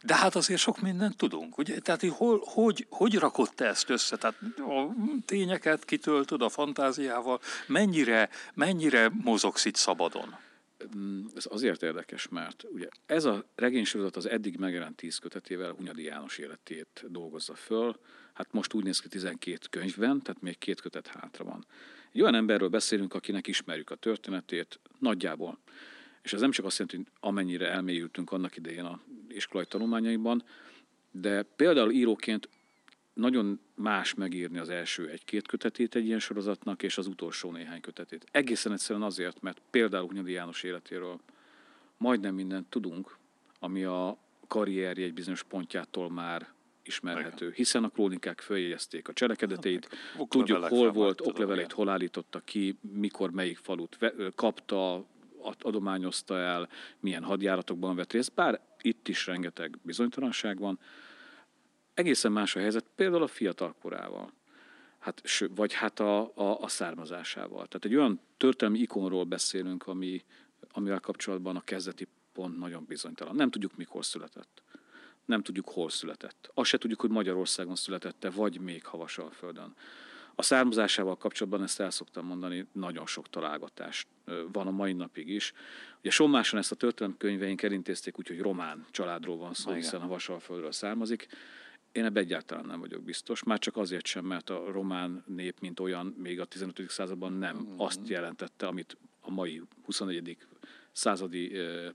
[0.02, 1.78] De hát azért sok mindent tudunk, ugye?
[1.78, 4.16] Tehát hol, hogy, hogy rakott te ezt össze?
[4.16, 4.94] Tehát a
[5.26, 10.36] tényeket kitöltöd a fantáziával, mennyire, mennyire mozogsz itt szabadon?
[10.96, 16.02] Mm, ez azért érdekes, mert ugye ez a regénysorozat az eddig megjelent tíz kötetével Hunyadi
[16.02, 17.96] János életét dolgozza föl,
[18.34, 21.66] Hát most úgy néz ki 12 könyvben, tehát még két kötet hátra van.
[22.12, 25.58] Egy olyan emberről beszélünk, akinek ismerjük a történetét nagyjából.
[26.22, 30.44] És ez nem csak azt jelenti, hogy amennyire elmélyültünk annak idején a iskolai tanulmányaiban,
[31.10, 32.48] de például íróként
[33.14, 38.26] nagyon más megírni az első egy-két kötetét egy ilyen sorozatnak, és az utolsó néhány kötetét.
[38.30, 41.20] Egészen egyszerűen azért, mert például Hunyadi János életéről
[41.96, 43.16] majdnem mindent tudunk,
[43.58, 46.52] ami a karrierje egy bizonyos pontjától már
[46.86, 52.78] ismerhető, hiszen a krónikák följegyezték a cselekedeteit, hát, tudjuk hol volt, oklevelét hol állította ki,
[52.80, 53.98] mikor melyik falut
[54.34, 55.06] kapta,
[55.60, 56.68] adományozta el,
[57.00, 60.78] milyen hadjáratokban vett részt, bár itt is rengeteg bizonytalanság van.
[61.94, 64.32] Egészen más a helyzet például a fiatal korával,
[64.98, 65.22] hát,
[65.54, 67.66] vagy hát a, a, a származásával.
[67.66, 70.24] Tehát egy olyan történelmi ikonról beszélünk, ami,
[70.72, 73.36] amivel kapcsolatban a kezdeti pont nagyon bizonytalan.
[73.36, 74.63] Nem tudjuk, mikor született
[75.24, 76.50] nem tudjuk, hol született.
[76.54, 79.74] Azt se tudjuk, hogy Magyarországon születette, vagy még Havasalföldön.
[80.34, 84.06] A származásával kapcsolatban ezt el szoktam mondani, nagyon sok találgatás
[84.52, 85.52] van a mai napig is.
[86.00, 90.06] Ugye Sommáson ezt a történelmi könyveink elintézték úgy, hogy román családról van szó, hiszen a
[90.06, 91.26] Vasalföldről származik.
[91.92, 95.80] Én ebben egyáltalán nem vagyok biztos, már csak azért sem, mert a román nép, mint
[95.80, 96.82] olyan, még a 15.
[96.88, 97.78] században nem mm-hmm.
[97.78, 100.36] azt jelentette, amit a mai 21.
[100.92, 101.88] századi ö,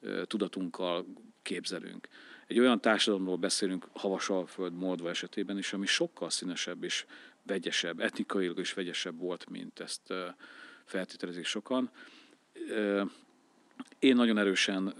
[0.00, 1.06] ö, tudatunkkal
[1.42, 2.08] képzelünk
[2.50, 7.06] egy olyan társadalomról beszélünk Havasalföld, Moldva esetében is, ami sokkal színesebb és
[7.42, 10.12] vegyesebb, etnikailag is vegyesebb volt, mint ezt
[10.84, 11.90] feltételezik sokan.
[13.98, 14.94] Én nagyon erősen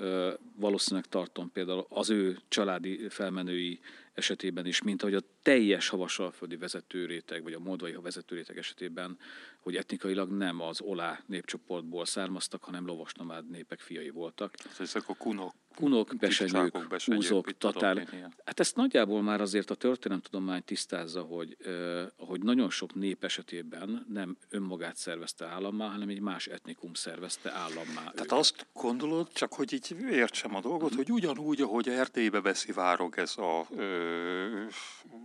[0.56, 3.80] valószínűleg tartom például az ő családi felmenői
[4.20, 9.18] esetében is, mint ahogy a teljes havasalföldi vezetőréteg, vagy a moldvai vezetőréteg esetében,
[9.60, 14.54] hogy etnikailag nem az olá népcsoportból származtak, hanem lovasnomád népek fiai voltak.
[14.64, 18.08] Hát ezek a kunok, kunok besenyők, húzók, tatár.
[18.44, 24.06] Hát ezt nagyjából már azért a történelemtudomány tisztázza, hogy, eh, hogy nagyon sok nép esetében
[24.08, 28.00] nem önmagát szervezte állammá, hanem egy más etnikum szervezte állammá.
[28.00, 28.32] Tehát őket.
[28.32, 30.96] azt gondolod, csak hogy így értsem a dolgot, mm.
[30.96, 34.09] hogy ugyanúgy, ahogy Erdélybe várog ez a ö,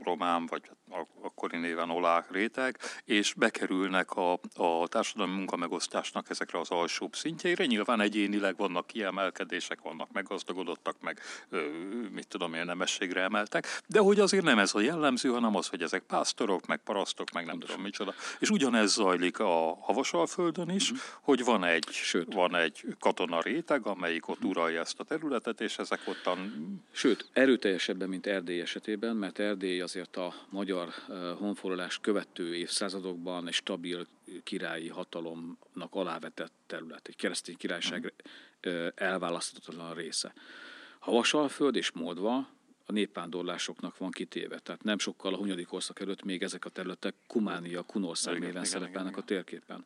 [0.04, 0.72] román, vagy
[1.22, 7.66] akkori néven olák réteg, és bekerülnek a, a társadalmi munkamegosztásnak ezekre az alsóbb szintjeire.
[7.66, 11.20] Nyilván egyénileg vannak kiemelkedések, vannak meggazdagodottak, meg
[12.12, 15.82] mit tudom én, nemességre emeltek, de hogy azért nem ez a jellemző, hanem az, hogy
[15.82, 18.14] ezek pásztorok, meg parasztok, meg nem tudom micsoda.
[18.40, 21.06] És ugyanez zajlik a Havasalföldön is, uh-huh.
[21.22, 22.34] hogy van egy, Sőt.
[22.34, 26.54] van egy katona réteg, amelyik ott uralja ezt a területet, és ezek ottan...
[26.92, 30.75] Sőt, erőteljesebben, mint Erdély esetében, mert Erdély azért a magyar
[31.38, 34.08] honfoglalás követő évszázadokban egy stabil
[34.44, 38.14] királyi hatalomnak alávetett terület, egy keresztény királyság
[38.64, 38.88] uh-huh.
[38.96, 40.34] elválaszthatatlan része.
[41.00, 42.48] Havasalföld és Moldva
[42.86, 44.60] a népvándorlásoknak van kitéve.
[44.60, 49.18] Tehát nem sokkal a hunyadik korszak előtt még ezek a területek Kumánia, Kunország néven szerepelnek
[49.18, 49.86] a térképen.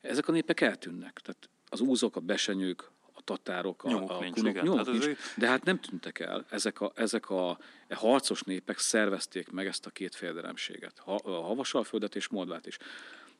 [0.00, 1.18] Ezek a népek eltűnnek.
[1.18, 2.97] Tehát az úzok, a besenyők, a
[3.28, 4.64] tatárok, a, a nincs, kunok, igen.
[4.64, 6.46] nyomok hát nincs, de hát nem tűntek el.
[6.50, 7.58] Ezek a, ezek a,
[7.90, 12.78] harcos népek szervezték meg ezt a két féldelemséget, a Havasalföldet és Moldvát is.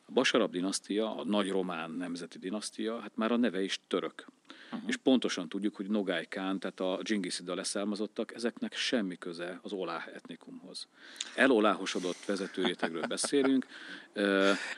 [0.06, 4.26] A Basarab dinasztia, a nagy román nemzeti dinasztia, hát már a neve is török.
[4.72, 4.88] Uh-huh.
[4.88, 10.04] És pontosan tudjuk, hogy Nogály Kán, tehát a Dzsingiszida leszármazottak, ezeknek semmi köze az olá
[10.14, 10.86] etnikumhoz.
[11.34, 13.66] Eloláhosodott vezetőrétegről beszélünk.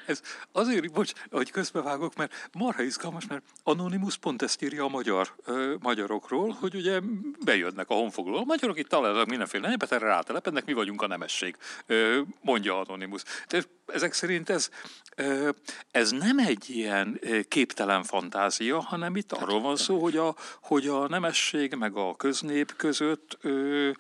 [0.07, 5.35] Ez azért, bocs, hogy közbevágok, mert marha izgalmas, mert Anonymous pont ezt írja a magyar,
[5.45, 7.01] ö, magyarokról, hogy ugye
[7.45, 8.37] bejönnek a honfoglaló.
[8.39, 13.23] A magyarok itt találnak mindenféle népet, erre rátelepednek, mi vagyunk a nemesség, ö, mondja Anonymous.
[13.49, 14.71] De ezek szerint ez,
[15.17, 15.51] ö,
[15.91, 21.09] ez nem egy ilyen képtelen fantázia, hanem itt arról van szó, hogy a, hogy a
[21.09, 23.91] nemesség meg a köznép között ö,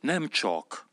[0.00, 0.86] nem csak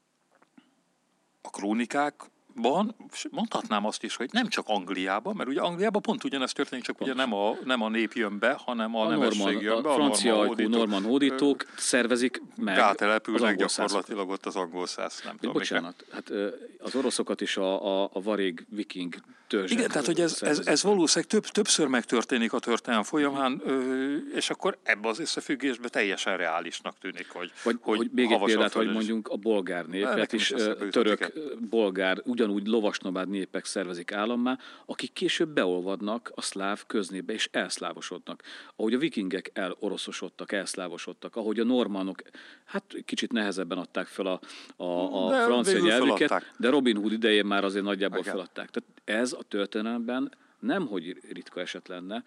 [1.41, 2.13] a krónikák
[2.55, 2.95] van,
[3.31, 7.13] mondhatnám azt is, hogy nem csak Angliában, mert ugye Angliában pont ugyanezt történik, csak ugye
[7.13, 9.89] nem a, nem a nép jön be, hanem a, a nemesség norman, jön be.
[9.89, 15.21] A, a francia norman, hódítók, norman hódítók szervezik meg Rátelepülnek gyakorlatilag ott az angol száz,
[15.25, 15.53] nem tudom.
[15.53, 16.31] Bocsánat, hát
[16.79, 19.15] az oroszokat is a, a, a varég viking
[19.47, 19.71] törzs.
[19.71, 23.61] Igen, tehát hogy ez, ez, ez valószínűleg több, többször megtörténik a történelem folyamán,
[24.35, 28.73] és akkor ebbe az összefüggésbe teljesen reálisnak tűnik, hogy Vagy, hogy, hogy még egy példát,
[28.73, 30.53] hogy mondjunk a bolgár népet is,
[30.91, 31.33] török,
[31.69, 38.43] bolgár, ugyanúgy lovasnomád népek szervezik állammá, akik később beolvadnak a szláv köznépbe és elszlávosodnak.
[38.75, 42.21] Ahogy a vikingek eloroszosodtak, elszlávosodtak, ahogy a normánok,
[42.65, 44.39] hát kicsit nehezebben adták fel a,
[44.83, 46.53] a, a francia nyelvüket, feladták.
[46.57, 48.31] de Robin Hood idején már azért nagyjából Igen.
[48.31, 48.69] feladták.
[48.69, 48.89] Tehát
[49.21, 52.23] ez a történelemben nem, hogy ritka eset lenne,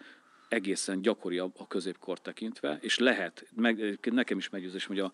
[0.47, 5.11] egészen gyakori a, a középkor tekintve, és lehet, meg, nekem is meggyőzés, hogy a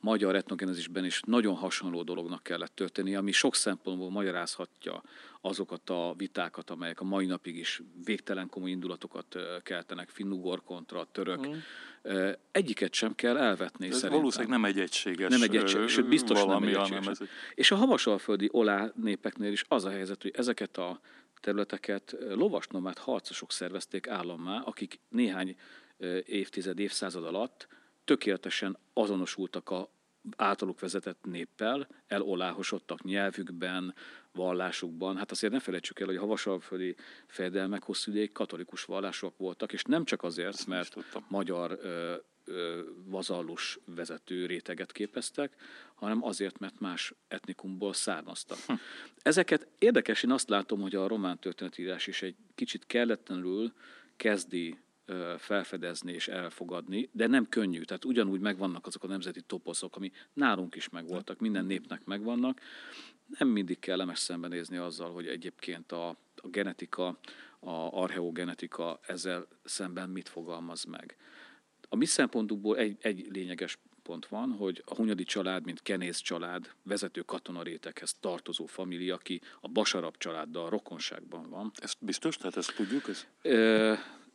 [0.00, 5.02] magyar etnogenezisben is nagyon hasonló dolognak kellett történni, ami sok szempontból magyarázhatja
[5.40, 11.48] azokat a vitákat, amelyek a mai napig is végtelen komoly indulatokat keltenek, finnugor kontra török.
[11.48, 11.54] Mm.
[12.50, 14.18] Egyiket sem kell elvetni Ez szerintem.
[14.18, 17.06] valószínűleg nem egy egységes Nem egy egységes, sőt biztos nem egy egységes.
[17.06, 17.18] Ez.
[17.54, 21.00] És a havasalföldi olá népeknél is az a helyzet, hogy ezeket a
[21.40, 25.56] területeket lovasnomád harcosok szervezték állammá, akik néhány
[26.24, 27.68] évtized, évszázad alatt
[28.06, 29.90] tökéletesen azonosultak a
[30.36, 33.94] általuk vezetett néppel, eloláhosodtak nyelvükben,
[34.32, 35.16] vallásukban.
[35.16, 39.82] Hát azért ne felejtsük el, hogy a havasalföldi fejedelmek hosszú ideig katolikus vallások voltak, és
[39.82, 40.96] nem csak azért, mert
[41.28, 42.14] magyar ö,
[42.44, 45.54] ö, vazallus vezető réteget képeztek,
[45.94, 48.58] hanem azért, mert más etnikumból származtak.
[48.66, 48.72] Hm.
[49.22, 53.72] Ezeket érdekes, én azt látom, hogy a román történetírás is egy kicsit kelletlenül
[54.16, 54.78] kezdi
[55.38, 57.82] felfedezni és elfogadni, de nem könnyű.
[57.82, 62.60] Tehát ugyanúgy megvannak azok a nemzeti toposzok, ami nálunk is megvoltak, minden népnek megvannak.
[63.38, 67.18] Nem mindig kellemes szembenézni azzal, hogy egyébként a, a genetika,
[67.58, 71.16] a archeogenetika ezzel szemben mit fogalmaz meg.
[71.88, 76.70] A mi szempontunkból egy, egy lényeges pont van, hogy a Hunyadi család, mint Kenész család,
[76.82, 81.72] vezető katonarétekhez tartozó família, aki a Basarab családdal rokonságban van.
[81.74, 82.36] Ezt biztos?
[82.36, 83.08] Tehát ezt tudjuk?
[83.08, 83.26] Ez?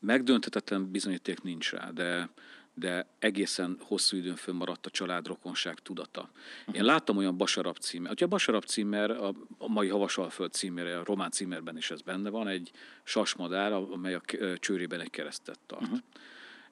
[0.02, 2.30] Megdönthetetlen bizonyíték nincs rá, de,
[2.74, 6.32] de egészen hosszú időn fönnmaradt a családrokonság tudata.
[6.72, 11.04] Én láttam olyan Basarab címer, ugye a Basarab címer, a, a mai Havasalföld címere, a
[11.04, 12.72] román címerben is ez benne van, egy
[13.04, 14.22] sasmadár, amely a
[14.60, 15.82] csőrében egy keresztet tart.
[15.82, 16.00] Uh-huh.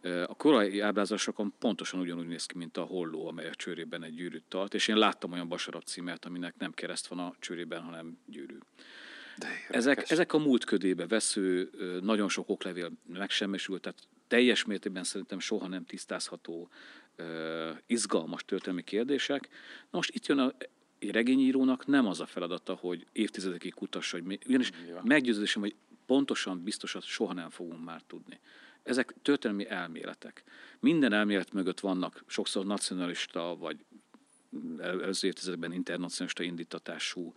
[0.02, 4.44] A korai ábrázolásokon pontosan ugyanúgy néz ki, mint a holló, amely a csőrében egy gyűrűt
[4.48, 8.58] tart, és én láttam olyan Basarab címert, aminek nem kereszt van a csőrében, hanem gyűrű.
[9.70, 11.70] Ezek, ezek a múlt ködébe vesző,
[12.02, 16.70] nagyon sok oklevél megsemmisült, tehát teljes mértékben szerintem soha nem tisztázható,
[17.86, 19.50] izgalmas történelmi kérdések.
[19.80, 20.54] Na most itt jön a,
[21.00, 25.02] egy regényírónak nem az a feladata, hogy évtizedekig kutassa, hogy ugyanis ja.
[25.04, 25.76] meggyőződésem, hogy
[26.06, 28.40] pontosan, biztosan soha nem fogunk már tudni.
[28.84, 30.44] Ezek történelmi elméletek.
[30.80, 33.86] Minden elmélet mögött vannak sokszor nacionalista vagy
[34.80, 37.34] előző évtizedekben internacionalista indítatású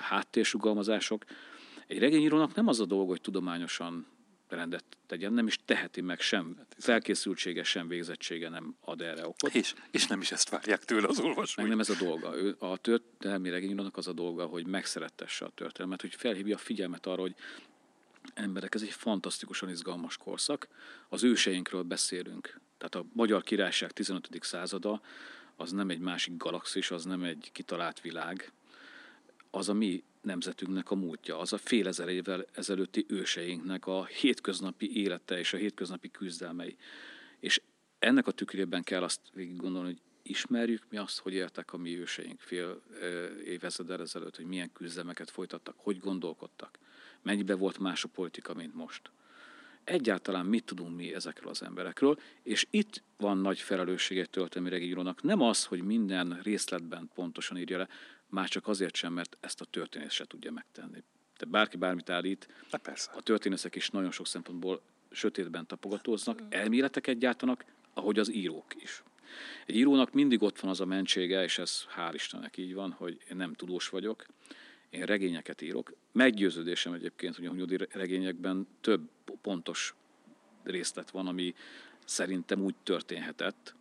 [0.00, 1.24] háttérsugalmazások.
[1.86, 4.06] Egy regényírónak nem az a dolga, hogy tudományosan
[4.48, 9.54] rendet tegyen, nem is teheti meg sem, felkészültsége, sem végzettsége nem ad erre okot.
[9.54, 11.64] És, és nem is ezt várják tőle az olvasói.
[11.64, 12.36] Meg nem ez a dolga.
[12.36, 17.06] Ő, a történelmi regényírónak az a dolga, hogy megszerettesse a történelmet, hogy felhívja a figyelmet
[17.06, 17.34] arra, hogy
[18.34, 20.68] emberek, ez egy fantasztikusan izgalmas korszak.
[21.08, 22.60] Az őseinkről beszélünk.
[22.78, 24.28] Tehát a magyar királyság 15.
[24.40, 25.00] százada
[25.56, 28.52] az nem egy másik galaxis, az nem egy kitalált világ,
[29.50, 34.96] az a mi nemzetünknek a múltja, az a fél ezer évvel ezelőtti őseinknek a hétköznapi
[34.96, 36.76] élete és a hétköznapi küzdelmei.
[37.40, 37.62] És
[37.98, 41.98] ennek a tükrében kell azt végig gondolni, hogy ismerjük mi azt, hogy éltek a mi
[41.98, 42.82] őseink fél
[43.44, 46.78] évezredel ezelőtt, hogy milyen küzdelmeket folytattak, hogy gondolkodtak,
[47.22, 49.10] mennyibe volt más a politika, mint most.
[49.88, 55.22] Egyáltalán mit tudunk mi ezekről az emberekről, és itt van nagy felelősség egy történelmi regírónak.
[55.22, 57.88] Nem az, hogy minden részletben pontosan írja le,
[58.26, 61.02] már csak azért sem, mert ezt a történész se tudja megtenni.
[61.38, 63.10] De bárki bármit állít, Na persze.
[63.14, 69.02] a történészek is nagyon sok szempontból sötétben tapogatóznak, elméleteket gyártanak, ahogy az írók is.
[69.66, 73.18] Egy írónak mindig ott van az a mentsége, és ez hál' Istennek így van, hogy
[73.30, 74.26] én nem tudós vagyok,
[74.90, 75.92] én regényeket írok.
[76.12, 79.94] Meggyőződésem egyébként, hogy a hunyadi regényekben több pontos
[80.62, 81.54] részlet van, ami
[82.04, 83.74] szerintem úgy történhetett,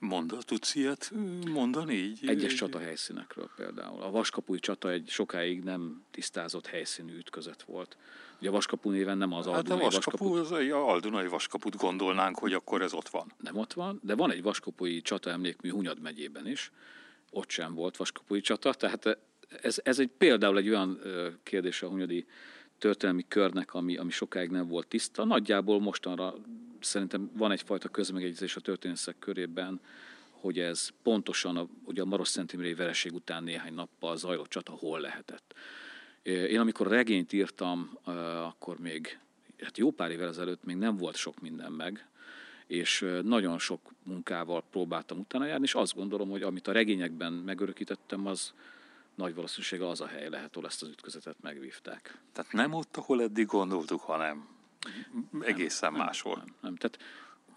[0.00, 1.12] Mondd, tudsz ilyet
[1.52, 2.28] mondani így?
[2.28, 4.02] Egyes csata helyszínekről például.
[4.02, 7.96] A Vaskapui csata egy sokáig nem tisztázott helyszínű ütközet volt.
[8.38, 12.38] Ugye a Vaskapu néven nem az hát Aldunai a Vaskapu, az a Aldunai Vaskaput gondolnánk,
[12.38, 13.32] hogy akkor ez ott van.
[13.40, 16.70] Nem ott van, de van egy Vaskapui csata emlékmű Hunyad megyében is.
[17.30, 19.18] Ott sem volt Vaskapui csata, tehát
[19.62, 21.00] ez, ez egy például egy olyan
[21.42, 22.26] kérdés a Hunyadi
[22.78, 25.24] történelmi körnek, ami, ami sokáig nem volt tiszta.
[25.24, 26.34] Nagyjából mostanra
[26.80, 29.80] szerintem van egyfajta közmegegyezés a történészek körében,
[30.30, 35.00] hogy ez pontosan a, ugye a Maros Szentimrei vereség után néhány nappal zajlott csata hol
[35.00, 35.54] lehetett.
[36.22, 37.98] Én amikor regényt írtam,
[38.44, 39.18] akkor még
[39.60, 42.08] hát jó pár évvel ezelőtt még nem volt sok minden meg,
[42.68, 48.26] és nagyon sok munkával próbáltam utána járni, és azt gondolom, hogy amit a regényekben megörökítettem,
[48.26, 48.52] az
[49.14, 52.18] nagy valószínűséggel az a hely lehet, ahol ezt az ütközetet megvívták.
[52.32, 54.48] Tehát nem ott, ahol eddig gondoltuk, hanem
[55.40, 56.36] egészen nem, máshol.
[56.36, 56.76] Nem, nem, nem.
[56.76, 56.98] Tehát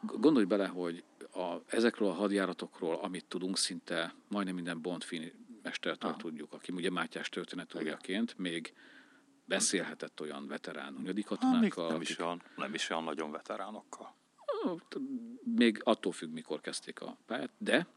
[0.02, 5.06] gondolj bele, hogy a, ezekről a hadjáratokról, amit tudunk, szinte majdnem minden Bond
[5.64, 6.20] mestertől Aha.
[6.20, 8.74] tudjuk, aki ugye Mátyás történetúrjaként még
[9.46, 11.92] beszélhetett olyan veterán hunyadi katonákkal.
[11.92, 14.16] nem, is olyan, nem is olyan nagyon veteránokkal.
[15.56, 17.88] Még attól függ, mikor kezdték a pályát, de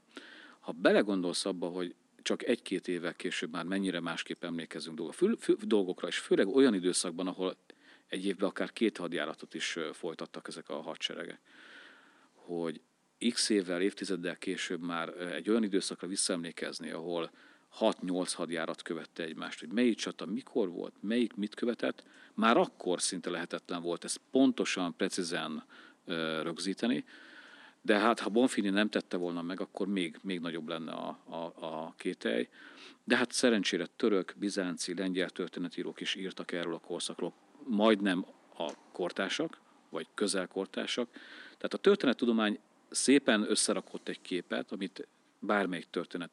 [0.61, 5.01] ha belegondolsz abba, hogy csak egy-két évvel később már mennyire másképp emlékezünk
[5.65, 7.57] dolgokra, és főleg olyan időszakban, ahol
[8.09, 11.41] egy évben akár két hadjáratot is folytattak ezek a hadseregek.
[12.33, 12.81] Hogy
[13.31, 17.31] x évvel, évtizeddel később már egy olyan időszakra visszaemlékezni, ahol
[17.81, 23.31] 6-8 hadjárat követte egymást, hogy melyik csata mikor volt, melyik mit követett, már akkor szinte
[23.31, 25.65] lehetetlen volt ezt pontosan, precízen
[26.43, 27.05] rögzíteni,
[27.83, 31.65] de hát ha Bonfini nem tette volna meg, akkor még, még nagyobb lenne a, a,
[31.67, 32.49] a kételj.
[33.05, 37.33] De hát szerencsére török, bizánci, lengyel történetírók is írtak erről a korszakról
[37.67, 41.09] majdnem a kortársak, vagy közelkortársak.
[41.45, 42.59] Tehát a történettudomány
[42.91, 46.31] szépen összerakott egy képet, amit bármelyik történet,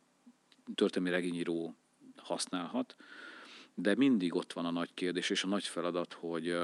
[0.76, 1.76] történelmi regényíró
[2.16, 2.96] használhat,
[3.74, 6.58] de mindig ott van a nagy kérdés és a nagy feladat, hogy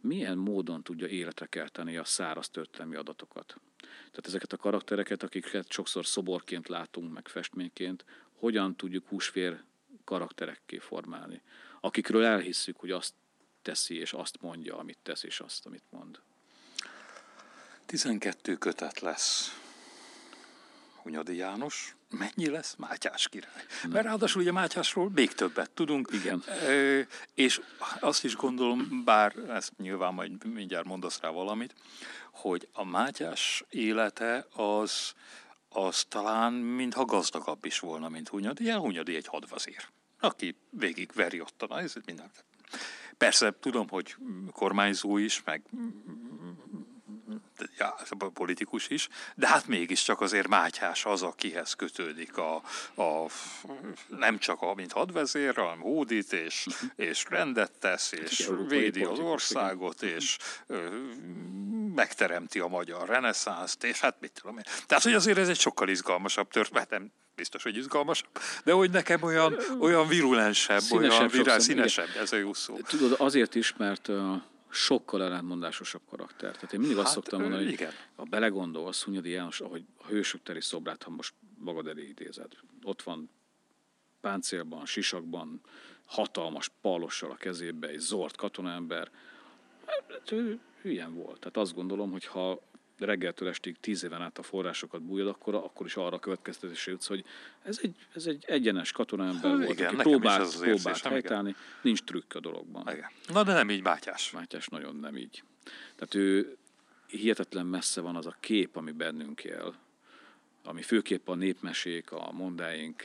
[0.00, 3.60] milyen módon tudja életre kelteni a száraz történelmi adatokat.
[3.78, 9.62] Tehát ezeket a karaktereket, akiket sokszor szoborként látunk, meg festményként, hogyan tudjuk húsvér
[10.04, 11.42] karakterekké formálni,
[11.80, 13.14] akikről elhisszük, hogy azt
[13.62, 16.20] teszi, és azt mondja, amit tesz, és azt, amit mond.
[17.86, 19.60] 12 kötet lesz.
[21.08, 23.64] Hunyadi János, mennyi lesz Mátyás király?
[23.82, 23.90] Nem.
[23.90, 26.08] Mert ráadásul ugye Mátyásról még többet tudunk.
[26.12, 26.42] Igen.
[26.48, 27.60] E, és
[28.00, 31.74] azt is gondolom, bár ezt nyilván majd mindjárt mondasz rá valamit,
[32.30, 35.12] hogy a Mátyás élete az,
[35.68, 38.62] az talán mintha gazdagabb is volna, mint Hunyadi.
[38.62, 39.88] Ilyen Hunyadi egy hadvezér,
[40.20, 42.30] aki végig veri ott a ez minden.
[43.18, 44.16] Persze tudom, hogy
[44.52, 45.62] kormányzó is, meg
[47.78, 47.96] ja,
[48.34, 52.54] politikus is, de hát mégiscsak azért Mátyás az, akihez kötődik a,
[52.96, 53.26] a
[54.06, 60.02] nem csak a, mint hadvezér, hanem hódít, és, és rendet tesz, és védi az országot,
[60.02, 60.36] és
[60.66, 60.88] ö,
[61.94, 64.64] megteremti a magyar reneszánszt, és hát mit tudom én.
[64.86, 68.28] Tehát, hogy azért ez egy sokkal izgalmasabb történet, nem biztos, hogy izgalmasabb,
[68.64, 72.76] de hogy nekem olyan, olyan virulensebb, színesebb, olyan virál, színesebb, ez a jó szó.
[72.76, 74.34] Tudod, azért is, mert uh,
[74.70, 76.54] sokkal ellentmondásosabb karakter.
[76.54, 80.42] Tehát én mindig hát, azt szoktam mondani, hogy ha belegondolsz, Hunyadi János, ahogy a hősök
[80.42, 82.52] teri szobrát, ha most magad elé idézed.
[82.82, 83.30] Ott van
[84.20, 85.60] páncélban, sisakban,
[86.04, 89.10] hatalmas palossal a kezébe, egy zord katonaember.
[89.86, 91.38] Hát, ő hülyen volt.
[91.38, 92.62] Tehát azt gondolom, hogy ha
[93.06, 97.24] reggeltől estig tíz éven át a forrásokat bújod, akkor, akkor is arra következtetésre jutsz, hogy
[97.62, 102.02] ez egy, ez egy egyenes katonaember volt, igen, aki próbált, az próbált érzésem, helytállni, nincs
[102.02, 102.88] trükk a dologban.
[102.92, 103.10] Igen.
[103.32, 104.30] Na de nem így Mátyás.
[104.30, 105.42] Mátyás nagyon nem így.
[105.94, 106.56] Tehát ő
[107.06, 109.74] hihetetlen messze van az a kép, ami bennünk él,
[110.64, 113.02] ami főképp a népmesék, a mondáink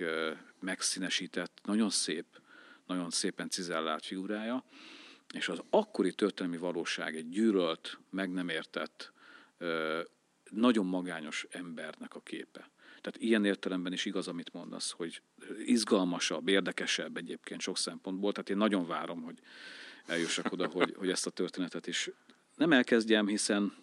[0.59, 2.25] megszínesített, nagyon szép,
[2.87, 4.63] nagyon szépen cizellált figurája,
[5.33, 9.12] és az akkori történelmi valóság egy gyűlölt, meg nem értett,
[10.51, 12.69] nagyon magányos embernek a képe.
[13.01, 15.21] Tehát ilyen értelemben is igaz, amit mondasz, hogy
[15.65, 18.31] izgalmasabb, érdekesebb egyébként sok szempontból.
[18.31, 19.39] Tehát én nagyon várom, hogy
[20.05, 22.09] eljussak oda, hogy, hogy ezt a történetet is
[22.55, 23.73] nem elkezdjem, hiszen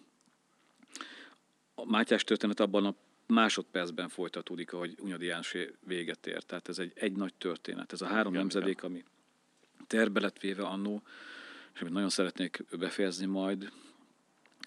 [1.75, 2.95] a Mátyás történet abban a
[3.27, 5.55] másodpercben folytatódik, ahogy Hunyadi János
[5.85, 6.43] véget ér.
[6.43, 7.93] Tehát ez egy, egy nagy történet.
[7.93, 9.03] Ez a három Igen, nemzedék, ami
[9.87, 11.03] terbe lett véve annó,
[11.73, 13.71] és amit nagyon szeretnék befejezni majd,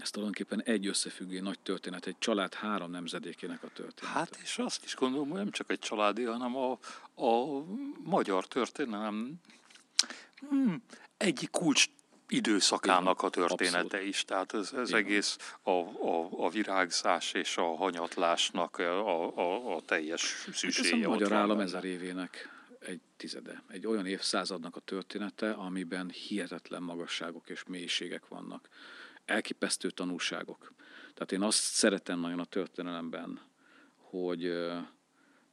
[0.01, 4.15] ez tulajdonképpen egy összefüggő nagy történet, egy család három nemzedékének a történet.
[4.15, 6.71] Hát és azt is gondolom, hogy nem csak egy családi, hanem a,
[7.15, 7.63] a
[8.03, 9.35] magyar történelem
[10.49, 10.83] hmm,
[11.17, 11.87] egyik kulcs
[12.29, 14.07] időszakának a története Abszolút.
[14.07, 14.25] is.
[14.25, 15.01] Tehát ez, ez Igen.
[15.01, 21.09] egész a, a, a virágzás és a hanyatlásnak a, a, a teljes Hát ez a
[21.09, 21.63] magyar állam benne.
[21.63, 23.63] ezer évének egy tizede.
[23.69, 28.69] Egy olyan évszázadnak a története, amiben hihetetlen magasságok és mélységek vannak.
[29.25, 30.73] Elképesztő tanulságok.
[31.15, 33.41] Tehát én azt szeretem nagyon a történelemben,
[33.97, 34.53] hogy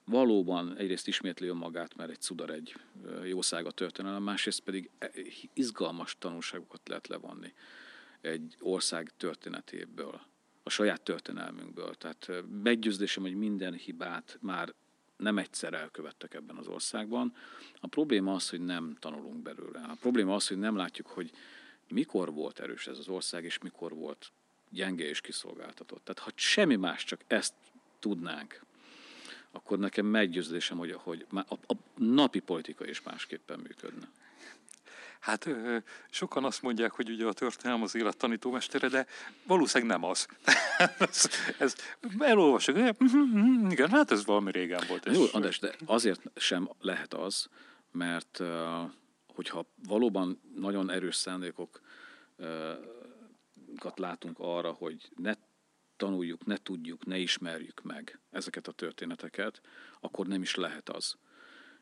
[0.06, 2.76] valóban egyrészt ismétli önmagát, mert egy cudar egy
[3.24, 5.12] jószág a történelem, másrészt pedig e-
[5.54, 7.54] izgalmas tanulságokat lehet levonni
[8.22, 10.22] egy ország történetéből,
[10.64, 11.96] a saját történelmünkből.
[11.96, 14.74] Tehát meggyőződésem, hogy minden hibát már
[15.18, 17.34] nem egyszer elkövettek ebben az országban.
[17.80, 19.80] A probléma az, hogy nem tanulunk belőle.
[19.80, 21.32] A probléma az, hogy nem látjuk, hogy
[21.92, 24.32] mikor volt erős ez az ország, és mikor volt
[24.70, 26.04] gyenge és kiszolgáltatott.
[26.04, 27.54] Tehát ha semmi más, csak ezt
[28.00, 28.62] tudnánk,
[29.52, 34.10] akkor nekem meggyőződésem, hogy, hogy a, a napi politika is másképpen működne.
[35.20, 35.50] Hát
[36.10, 39.08] sokan azt mondják, hogy ugye a történelem az élet tanítómestere, de
[39.44, 40.28] valószínűleg nem az.
[41.00, 41.76] ez, ez
[42.20, 42.96] elolvasok, de,
[43.70, 45.06] igen, hát ez valami régen volt.
[45.06, 47.48] Jó, András, de azért sem lehet az,
[47.92, 48.42] mert
[49.42, 51.82] hogyha valóban nagyon erős szándékokat
[53.96, 55.34] látunk arra, hogy ne
[55.98, 59.62] tanuljuk, ne tudjuk, ne ismerjük meg ezeket a történeteket,
[60.00, 61.16] akkor nem is lehet az.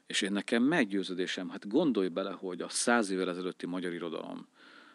[0.08, 4.48] És én nekem meggyőződésem, hát gondolj bele, hogy a száz évvel ezelőtti magyar irodalom,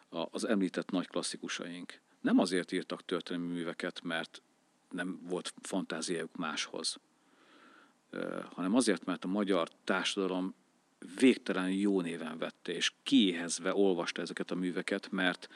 [0.09, 4.43] az említett nagy klasszikusaink nem azért írtak történelmi műveket, mert
[4.91, 6.99] nem volt fantáziájuk máshoz,
[8.51, 10.55] hanem azért, mert a magyar társadalom
[11.19, 15.49] végtelen jó néven vette, és kiéhezve olvasta ezeket a műveket, mert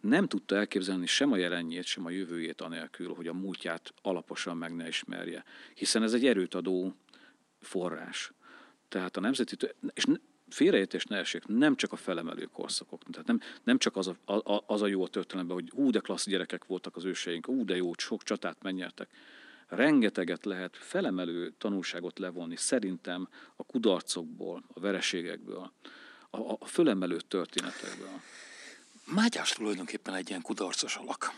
[0.00, 4.74] nem tudta elképzelni sem a jelenjét, sem a jövőjét anélkül, hogy a múltját alaposan meg
[4.74, 5.44] ne ismerje.
[5.74, 6.94] Hiszen ez egy erőt adó
[7.60, 8.32] forrás.
[8.88, 9.56] Tehát a nemzeti,
[9.92, 10.04] és
[10.48, 13.02] félreértés ne essék, nem csak a felemelő korszakok.
[13.10, 15.98] Tehát nem, nem csak az a, a, az a jó a történelemben, hogy hú, de
[15.98, 19.10] klassz gyerekek voltak az őseink, hú, de jó, sok csatát megnyertek.
[19.70, 25.72] Rengeteget lehet felemelő tanulságot levonni szerintem a kudarcokból, a vereségekből,
[26.30, 28.20] a, a fölemelő történetekből.
[29.04, 31.32] Mátyás tulajdonképpen egy ilyen kudarcos alak.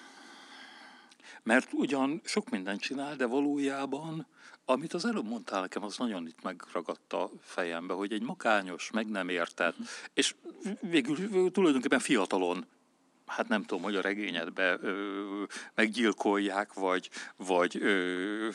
[1.43, 4.27] Mert ugyan sok mindent csinál, de valójában,
[4.65, 9.07] amit az előbb mondtál nekem, az nagyon itt megragadt a fejembe, hogy egy makányos, meg
[9.07, 9.77] nem értett,
[10.15, 10.35] és
[10.81, 12.67] végül tulajdonképpen fiatalon
[13.33, 15.43] hát nem tudom, hogy a regényedbe ö,
[15.75, 18.49] meggyilkolják, vagy, vagy ö,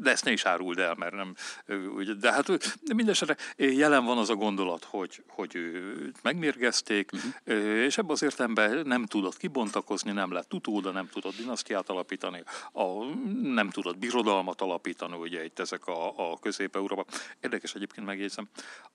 [0.00, 1.34] de ezt ne is áruld el, mert nem,
[1.66, 2.46] ö, de hát
[2.82, 7.54] de mindesetre jelen van az a gondolat, hogy, hogy őt megmérgezték, uh-huh.
[7.84, 13.04] és ebben az értelemben nem tudott kibontakozni, nem lett utóda, nem tudott dinasztiát alapítani, a,
[13.42, 17.04] nem tudott birodalmat alapítani, ugye itt ezek a, a közép-európa.
[17.40, 18.48] Érdekes egyébként megjegyzem,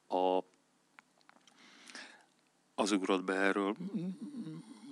[0.08, 0.40] a,
[2.76, 3.76] az ugrott be erről,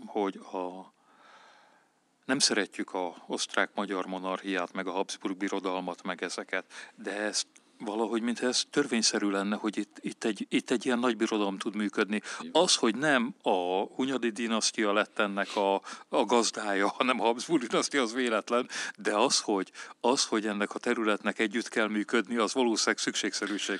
[0.10, 0.94] hogy a,
[2.26, 7.48] nem szeretjük a osztrák-magyar monarchiát, meg a Habsburg birodalmat, meg ezeket, de ezt
[7.80, 11.76] valahogy, mintha ez törvényszerű lenne, hogy itt, itt, egy, itt egy ilyen nagy birodalom tud
[11.76, 12.22] működni.
[12.52, 18.02] Az, hogy nem a Hunyadi dinasztia lett ennek a, a gazdája, hanem a Habsburg dinasztia,
[18.02, 22.98] az véletlen, de az hogy, az, hogy ennek a területnek együtt kell működni, az valószínűleg
[22.98, 23.80] szükségszerűség.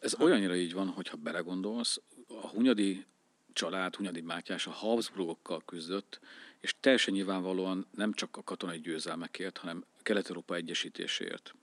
[0.00, 3.06] Ez olyannyira így van, hogyha belegondolsz, a Hunyadi
[3.54, 6.20] család, Hunyadi Mátyás a Habsburgokkal küzdött,
[6.60, 11.54] és teljesen nyilvánvalóan nem csak a katonai győzelmekért, hanem Kelet-Európa egyesítéséért.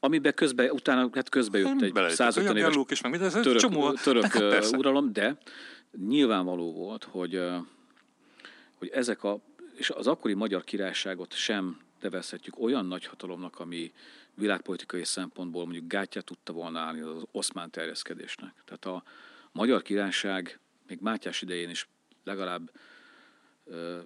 [0.00, 4.24] amiben közben, utána hát közbe jött egy 150 éves és meg ez török, csomó, török
[4.52, 5.38] hát uralom, de
[6.06, 7.42] nyilvánvaló volt, hogy,
[8.74, 9.40] hogy ezek a,
[9.74, 13.92] és az akkori magyar királyságot sem nevezhetjük olyan nagy hatalomnak, ami
[14.34, 18.54] világpolitikai szempontból mondjuk gátját tudta volna állni az oszmán terjeszkedésnek.
[18.64, 19.02] Tehát a
[19.52, 21.88] magyar királyság még Mátyás idején is
[22.24, 22.70] legalább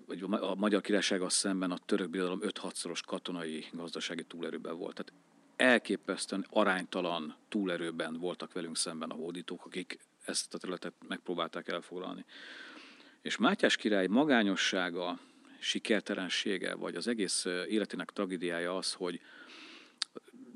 [0.06, 4.94] vagy a magyar királysággal szemben a török birodalom 5-6-szoros katonai gazdasági túlerőben volt.
[4.94, 5.12] Tehát
[5.56, 12.24] elképesztően aránytalan túlerőben voltak velünk szemben a hódítók, akik ezt a területet megpróbálták elfoglalni.
[13.20, 15.18] És Mátyás király magányossága,
[15.60, 19.20] sikertelensége, vagy az egész életének tragédiája az, hogy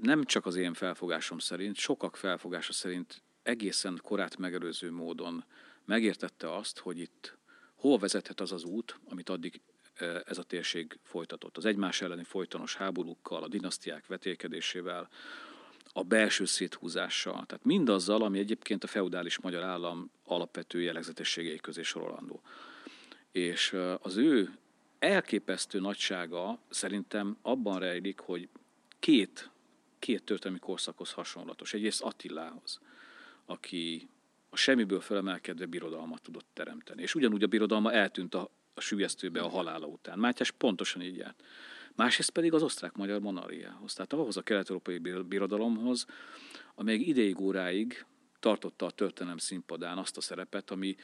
[0.03, 5.45] nem csak az én felfogásom szerint, sokak felfogása szerint egészen korát megelőző módon
[5.87, 7.37] megértette azt, hogy itt
[7.75, 9.61] hol vezethet az az út, amit addig
[10.25, 11.57] ez a térség folytatott.
[11.57, 15.09] Az egymás elleni folytonos háborúkkal, a dinasztiák vetélkedésével,
[15.93, 22.43] a belső széthúzással, tehát mindazzal, ami egyébként a feudális magyar állam alapvető jellegzetességei közé sorolandó.
[23.33, 24.59] És az ő
[24.99, 28.49] elképesztő nagysága szerintem abban rejlik, hogy
[28.99, 29.51] két,
[29.99, 31.75] két történelmi korszakhoz hasonlatos.
[31.75, 32.81] Egyrészt Attilához,
[33.47, 34.09] aki
[34.57, 37.03] a semmiből felemelkedve birodalmat tudott teremteni.
[37.03, 40.19] És ugyanúgy a birodalma eltűnt a, a sülyeztőbe a halála után.
[40.19, 41.43] Mátyás pontosan így járt.
[41.95, 44.99] Másrészt pedig az osztrák-magyar monarchiához, tehát ahhoz a kelet-európai
[45.29, 46.07] birodalomhoz,
[46.75, 48.05] amely ideig óráig
[48.41, 50.97] tartotta a történelem színpadán azt a szerepet, ami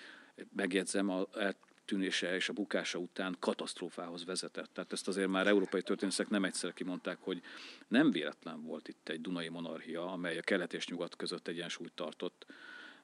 [0.54, 4.70] megjegyzem, a eltűnése és a bukása után katasztrófához vezetett.
[4.72, 7.42] Tehát ezt azért már európai történészek nem egyszer kimondták, hogy
[7.88, 12.46] nem véletlen volt itt egy Dunai monarchia, amely a kelet és nyugat között egyensúlyt tartott,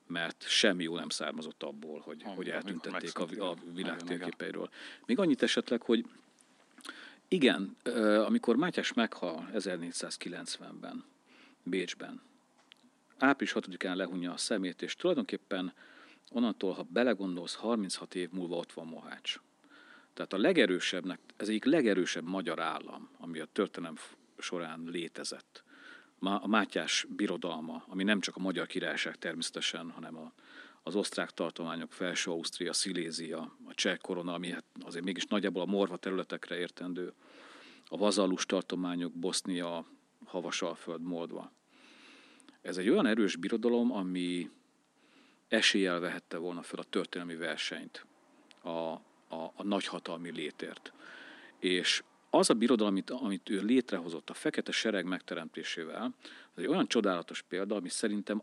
[0.08, 4.70] mert semmi jó nem származott abból, hogy, ha, hogy eltüntették a, a világ térképeiről.
[5.06, 6.04] Még annyit esetleg, hogy
[7.28, 7.76] igen,
[8.26, 11.04] amikor Mátyás meghal 1490-ben
[11.62, 12.20] Bécsben,
[13.18, 15.72] április 6-án lehunja a szemét, és tulajdonképpen
[16.30, 19.40] onnantól, ha belegondolsz, 36 év múlva ott van Mohács.
[20.14, 23.96] Tehát a legerősebbnek, ez egyik legerősebb magyar állam, ami a történelem
[24.38, 25.62] során létezett.
[26.20, 30.32] A Mátyás birodalma, ami nem csak a magyar királyság természetesen, hanem a,
[30.82, 35.66] az osztrák tartományok, Felső Ausztria, Szilézia, a cseh korona, ami hát azért mégis nagyjából a
[35.66, 37.12] morva területekre értendő,
[37.84, 39.86] a vazallus tartományok, Bosznia,
[40.24, 41.52] Havasalföld, Moldva.
[42.62, 44.50] Ez egy olyan erős birodalom, ami
[45.48, 48.06] eséllyel vehette volna fel a történelmi versenyt
[48.62, 50.92] a, a, a nagyhatalmi létért.
[51.58, 52.02] És
[52.38, 56.14] az a birodalom, amit, amit ő létrehozott a fekete sereg megteremtésével,
[56.54, 58.42] az egy olyan csodálatos példa, ami szerintem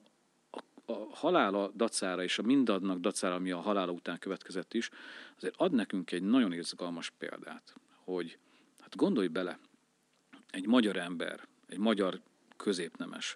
[0.51, 4.89] a, a halála dacára és a mindadnak dacára, ami a halála után következett is,
[5.37, 7.73] azért ad nekünk egy nagyon izgalmas példát,
[8.03, 8.37] hogy
[8.79, 9.59] hát gondolj bele,
[10.49, 12.21] egy magyar ember, egy magyar
[12.57, 13.35] középnemes,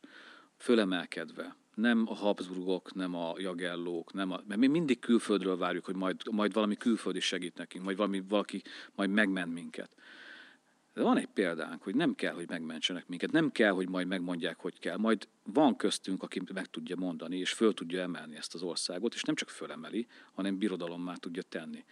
[0.57, 5.95] fölemelkedve, nem a Habsburgok, nem a Jagellók, nem a, mert mi mindig külföldről várjuk, hogy
[5.95, 8.61] majd, majd valami külföldi segít nekünk, majd valami, valaki
[8.95, 9.95] majd megment minket.
[10.99, 14.59] De van egy példánk, hogy nem kell, hogy megmentsenek minket, nem kell, hogy majd megmondják,
[14.59, 14.97] hogy kell.
[14.97, 19.21] Majd van köztünk, aki meg tudja mondani, és föl tudja emelni ezt az országot, és
[19.21, 21.83] nem csak fölemeli, hanem birodalommá tudja tenni.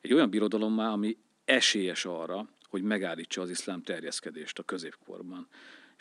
[0.00, 5.48] Egy olyan birodalommá, ami esélyes arra, hogy megállítsa az iszlám terjeszkedést a középkorban.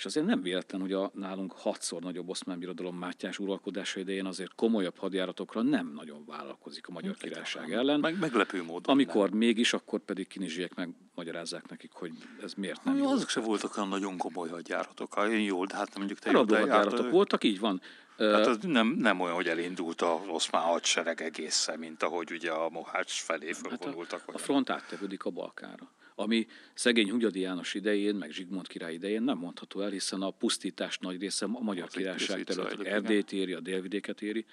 [0.03, 4.55] És azért nem véletlen, hogy a nálunk hatszor nagyobb oszmán birodalom Mátyás uralkodása idején azért
[4.55, 7.99] komolyabb hadjáratokra nem nagyon vállalkozik a Magyar Királyság ellen.
[7.99, 8.93] Meg, meglepő módon.
[8.93, 9.37] Amikor nem.
[9.37, 13.07] mégis, akkor pedig kinizsiek megmagyarázzák nekik, hogy ez miért nem jó.
[13.07, 15.27] Azok se voltak olyan nagyon komoly hadjáratok.
[15.45, 17.81] Jól, de hát mondjuk te jól, hadjáratok járt, voltak, így van.
[18.17, 22.69] Hát az nem, nem olyan, hogy elindult az oszmán hadsereg egészen, mint ahogy ugye a
[22.69, 24.19] Mohács felé fölvonultak.
[24.19, 28.93] Hát a, a front áttevődik a Balkára ami szegény Hunyadi János idején, meg Zsigmond király
[28.93, 33.31] idején nem mondható el, hiszen a pusztítás nagy része a Magyar az Királyság terület, Erdélyt
[33.31, 34.45] éri, a délvidéket éri,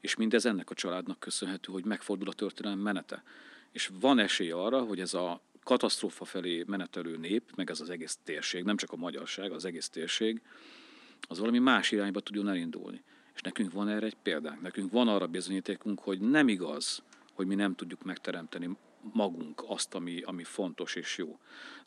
[0.00, 3.22] és mindez ennek a családnak köszönhető, hogy megfordul a történelem menete.
[3.72, 8.18] És van esély arra, hogy ez a katasztrófa felé menetelő nép, meg ez az egész
[8.24, 10.40] térség, nem csak a magyarság, az egész térség,
[11.28, 13.02] az valami más irányba tudjon elindulni.
[13.34, 14.60] És nekünk van erre egy példánk.
[14.60, 17.02] Nekünk van arra bizonyítékunk, hogy nem igaz,
[17.32, 18.76] hogy mi nem tudjuk megteremteni
[19.12, 21.38] magunk azt, ami, ami fontos és jó.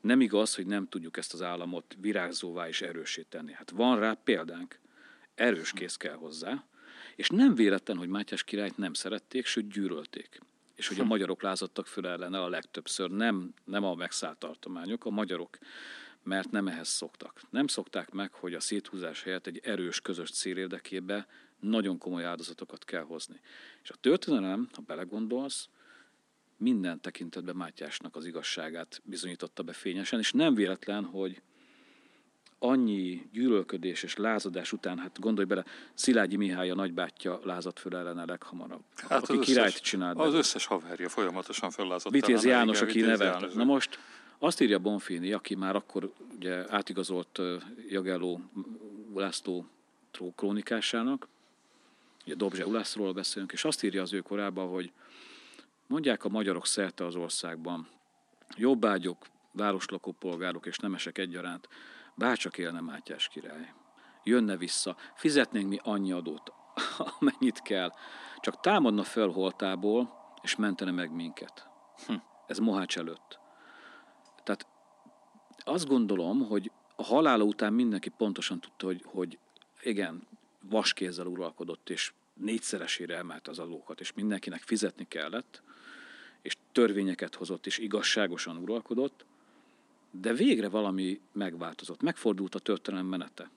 [0.01, 3.53] Nem igaz, hogy nem tudjuk ezt az államot virágzóvá és erősíteni.
[3.53, 4.79] Hát van rá példánk.
[5.35, 6.65] Erős kész kell hozzá.
[7.15, 10.39] És nem véletlen, hogy Mátyás királyt nem szerették, sőt gyűrölték.
[10.75, 11.07] És hogy a hm.
[11.07, 15.57] magyarok lázadtak föl ellene a legtöbbször, nem, nem a megszállt tartományok, a magyarok,
[16.23, 17.41] mert nem ehhez szoktak.
[17.49, 21.27] Nem szokták meg, hogy a széthúzás helyett egy erős közös cél érdekébe
[21.59, 23.39] nagyon komoly áldozatokat kell hozni.
[23.83, 25.69] És a történelem, ha belegondolsz,
[26.57, 31.41] minden tekintetben Mátyásnak az igazságát bizonyította be fényesen, és nem véletlen, hogy
[32.59, 38.25] annyi gyűlölködés és lázadás után, hát gondolj bele, Szilágyi Mihály a nagybátyja lázadt föl ellene
[38.25, 38.83] leghamarabb.
[38.95, 40.17] Hát aki királyt összes, csinált.
[40.17, 42.15] Az összes haverja folyamatosan föllázadt.
[42.15, 43.53] Vitéz János, aki nevelt.
[43.53, 43.99] Na most
[44.37, 47.39] azt írja Bonfini, aki már akkor ugye átigazolt
[47.89, 48.41] Jagelló
[49.15, 49.65] László
[50.35, 51.27] krónikásának,
[52.25, 54.91] ugye Dobzse Ulászról beszélünk, és azt írja az ő korában, hogy
[55.87, 57.87] mondják a magyarok szerte az országban,
[58.55, 61.67] jobbágyok, városlakó polgárok és nemesek egyaránt,
[62.15, 63.73] bárcsak élne Mátyás király.
[64.23, 66.53] Jönne vissza, fizetnénk mi annyi adót,
[67.19, 67.91] amennyit kell,
[68.39, 71.67] csak támadna fel holtából, és mentene meg minket.
[72.05, 72.13] Hm.
[72.47, 73.39] Ez Mohács előtt.
[74.43, 74.67] Tehát
[75.57, 79.39] azt gondolom, hogy a halála után mindenki pontosan tudta, hogy, hogy
[79.81, 80.27] igen,
[80.61, 85.63] vaskézzel uralkodott, és négyszeresére emelt az adókat, és mindenkinek fizetni kellett,
[86.41, 89.25] és törvényeket hozott, és igazságosan uralkodott,
[90.11, 93.49] de végre valami megváltozott, megfordult a történelem menete.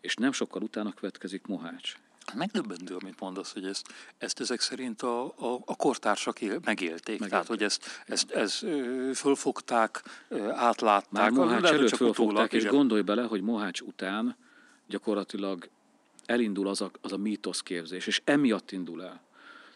[0.00, 1.94] És nem sokkal utána következik Mohács.
[2.26, 7.04] Hát megdöbbentő, amit mondasz, hogy ezt, ezt ezek szerint a, a, a kortársak él, megélték.
[7.04, 7.28] megélték.
[7.28, 8.66] Tehát, hogy ezt, ezt, ezt
[9.14, 10.02] fölfogták,
[10.50, 11.10] átlátták.
[11.10, 14.36] Már Mohács előtt fölfogták, és gondolj bele, hogy Mohács után
[14.86, 15.68] gyakorlatilag
[16.24, 19.22] elindul az a, az a mítoszképzés, és emiatt indul el.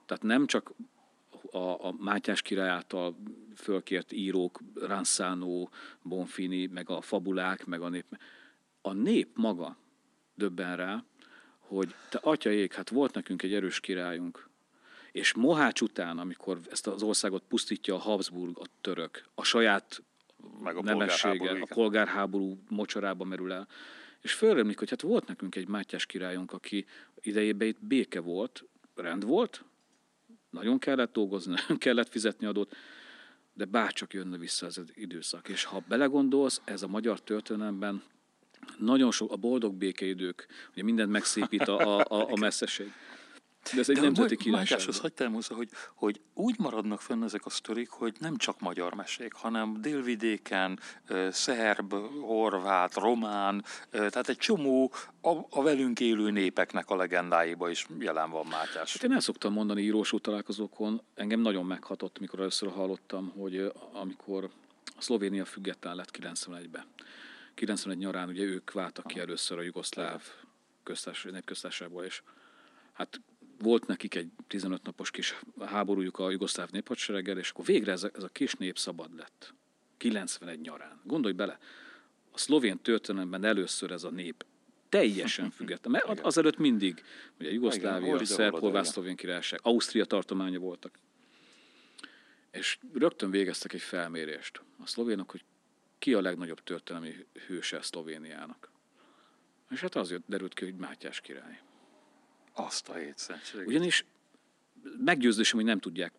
[0.06, 0.72] Tehát nem csak
[1.50, 3.16] a, a Mátyás király által
[3.56, 5.70] fölkért írók, Ranszánó,
[6.02, 8.18] Bonfini, meg a fabulák, meg a nép.
[8.80, 9.76] A nép maga
[10.34, 11.04] döbben rá,
[11.58, 14.48] hogy te atyaék, hát volt nekünk egy erős királyunk,
[15.12, 20.02] és Mohács után, amikor ezt az országot pusztítja a Habsburg, a török, a saját
[20.62, 23.68] meg a nemessége, a polgárháború mocsorába merül el,
[24.20, 26.86] és fölremlik, hogy hát volt nekünk egy Mátyás királyunk, aki
[27.20, 29.64] idejében itt béke volt, rend volt,
[30.56, 32.76] nagyon kellett dolgozni, nagyon kellett fizetni adót,
[33.54, 35.48] de bárcsak jönne vissza ez az időszak.
[35.48, 38.02] És ha belegondolsz, ez a magyar történelemben
[38.78, 42.92] nagyon sok, a boldog békeidők, ugye mindent megszépít a, a, a, a messzeség.
[43.74, 44.78] De ez egy De nemzeti királyság.
[44.78, 48.94] Mátyás, hagyd elmondja, hogy, hogy úgy maradnak fenn ezek a sztorik, hogy nem csak magyar
[48.94, 50.80] mesék, hanem délvidéken,
[51.30, 58.30] szerb, horvát, román, tehát egy csomó a, a velünk élő népeknek a legendáiba is jelen
[58.30, 58.92] van Mátyás.
[58.92, 64.50] Hát én el szoktam mondani írósú találkozókon, engem nagyon meghatott, mikor először hallottam, hogy amikor
[64.96, 66.84] a Szlovénia független lett 91-ben.
[67.54, 70.22] 91 nyarán ugye ők váltak ki először a jugoszláv
[70.82, 72.22] köztársaság, népköztársaságból, és
[72.92, 73.20] hát
[73.58, 78.10] volt nekik egy 15 napos kis háborújuk a jugoszláv néphadsereggel, és akkor végre ez a,
[78.14, 79.54] ez a kis nép szabad lett.
[79.96, 81.00] 91 nyarán.
[81.04, 81.58] Gondolj bele,
[82.30, 84.44] a szlovén történelemben először ez a nép
[84.88, 85.92] teljesen független.
[85.92, 87.02] Mert azelőtt mindig,
[87.40, 90.98] ugye Jugoszlávia, Szerb, szlovén királyság, Ausztria tartománya voltak.
[92.50, 95.44] És rögtön végeztek egy felmérést a szlovénok, hogy
[95.98, 98.70] ki a legnagyobb történelmi hőse Szlovéniának.
[99.70, 101.60] És hát az derült ki, hogy Mátyás király.
[102.58, 103.66] Azt a hétszentség.
[103.66, 104.04] Ugyanis
[105.04, 106.12] meggyőződésem, hogy nem tudják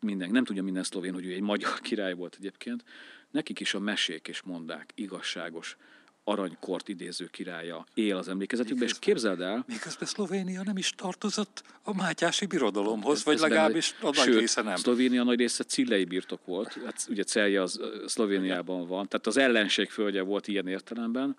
[0.00, 2.84] minden, nem tudja minden szlovén, hogy ő egy magyar király volt egyébként.
[3.30, 5.76] Nekik is a mesék és mondák igazságos,
[6.24, 9.64] aranykort idéző királya él az emlékezetükben, és képzeld el...
[9.66, 14.76] Miközben Szlovénia nem is tartozott a Mátyási birodalomhoz, vagy legalábbis a nagy része nem.
[14.76, 19.90] Szlovénia nagy része cillei birtok volt, hát ugye Celje az Szlovéniában van, tehát az ellenség
[19.90, 21.36] földje volt ilyen értelemben,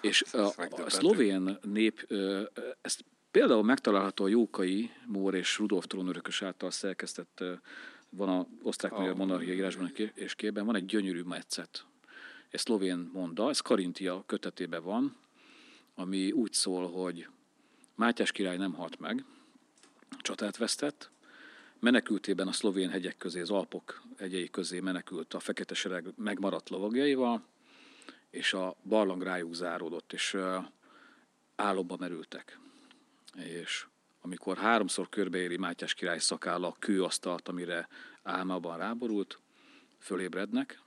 [0.00, 2.12] és a, a szlovén nép
[2.80, 3.04] ezt
[3.36, 7.44] Például megtalálható a Jókai Mór és Rudolf trónörökös által szerkesztett,
[8.10, 9.16] van a osztrák-magyar oh.
[9.16, 11.84] monarchia írásban és képben, van egy gyönyörű metszet.
[12.50, 15.16] Egy szlovén monda, ez Karintia kötetében van,
[15.94, 17.28] ami úgy szól, hogy
[17.94, 19.24] Mátyás király nem halt meg,
[20.18, 21.10] csatát vesztett,
[21.78, 27.42] menekültében a szlovén hegyek közé, az Alpok hegyei közé menekült a fekete sereg megmaradt lovagjaival,
[28.30, 30.36] és a barlang rájuk záródott, és
[31.56, 32.58] álomba merültek
[33.36, 33.86] és
[34.20, 37.88] amikor háromszor körbeéri Mátyás király szakálla a kőasztalt, amire
[38.22, 39.40] álmában ráborult,
[39.98, 40.80] fölébrednek,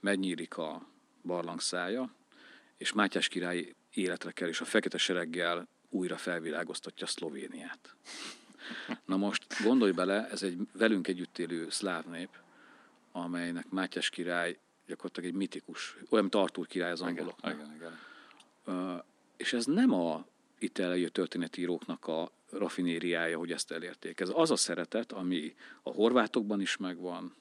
[0.00, 0.86] megnyílik a
[1.22, 2.14] barlang szája,
[2.76, 7.96] és Mátyás király életre kell, és a fekete sereggel újra felvilágoztatja Szlovéniát.
[9.04, 12.28] Na most gondolj bele, ez egy velünk együtt élő szláv nép,
[13.12, 17.54] amelynek Mátyás király gyakorlatilag egy mitikus, olyan, mint király az angoloknak.
[17.54, 17.98] Igen, igen,
[18.64, 19.02] igen.
[19.36, 20.26] És ez nem a
[20.62, 24.20] itt eljött történetíróknak a rafinériája, hogy ezt elérték.
[24.20, 27.34] Ez az a szeretet, ami a horvátokban is megvan.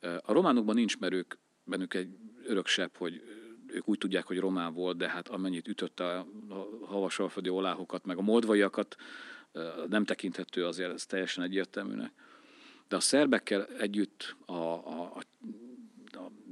[0.00, 1.34] A románokban nincs, mert ők,
[1.64, 3.22] bennük egy öröksebb, hogy
[3.66, 6.26] ők úgy tudják, hogy román volt, de hát amennyit ütötte a
[6.82, 8.96] havasalföldi oláhokat, meg a moldvaiakat,
[9.88, 12.12] nem tekinthető azért, ez teljesen egyértelműnek.
[12.88, 15.22] De a szerbekkel együtt a, a, a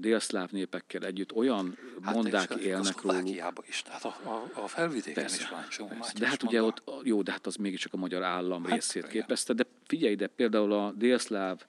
[0.00, 3.66] délszláv népekkel együtt olyan hát mondák élnek róluk.
[3.68, 7.22] is, tehát a, a, a felvidéken persze, is van csomó De hát ugye ott, jó,
[7.22, 9.10] de hát az mégiscsak a magyar állam hát, részét igen.
[9.10, 11.64] képezte, de figyelj ide, például a délszláv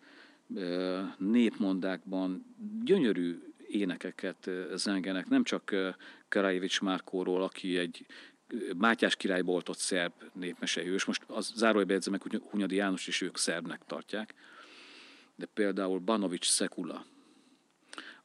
[1.17, 5.75] népmondákban gyönyörű énekeket zengenek, nem csak
[6.29, 8.05] Karajevics Márkóról, aki egy
[8.77, 13.37] Mátyás király volt ott szerb népmesehős, most az zárójelbe jegyzem hogy Hunyadi János is ők
[13.37, 14.33] szerbnek tartják,
[15.35, 17.05] de például Banovics Szekula,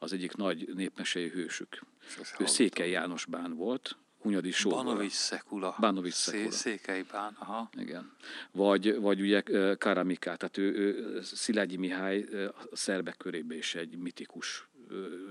[0.05, 1.81] az egyik nagy népmesei hősük.
[2.07, 4.85] Sose ő Székely János bán volt, Hunyadi Sógor.
[4.85, 5.77] Banovics Szekula.
[5.81, 6.51] Banovics Szekula.
[6.51, 7.71] Székely bán, aha.
[7.79, 8.13] Igen.
[8.51, 9.43] Vagy, vagy ugye
[9.79, 12.27] Karamika, tehát ő, ő Szilágyi Mihály
[12.71, 14.69] a szerbek körében is egy mitikus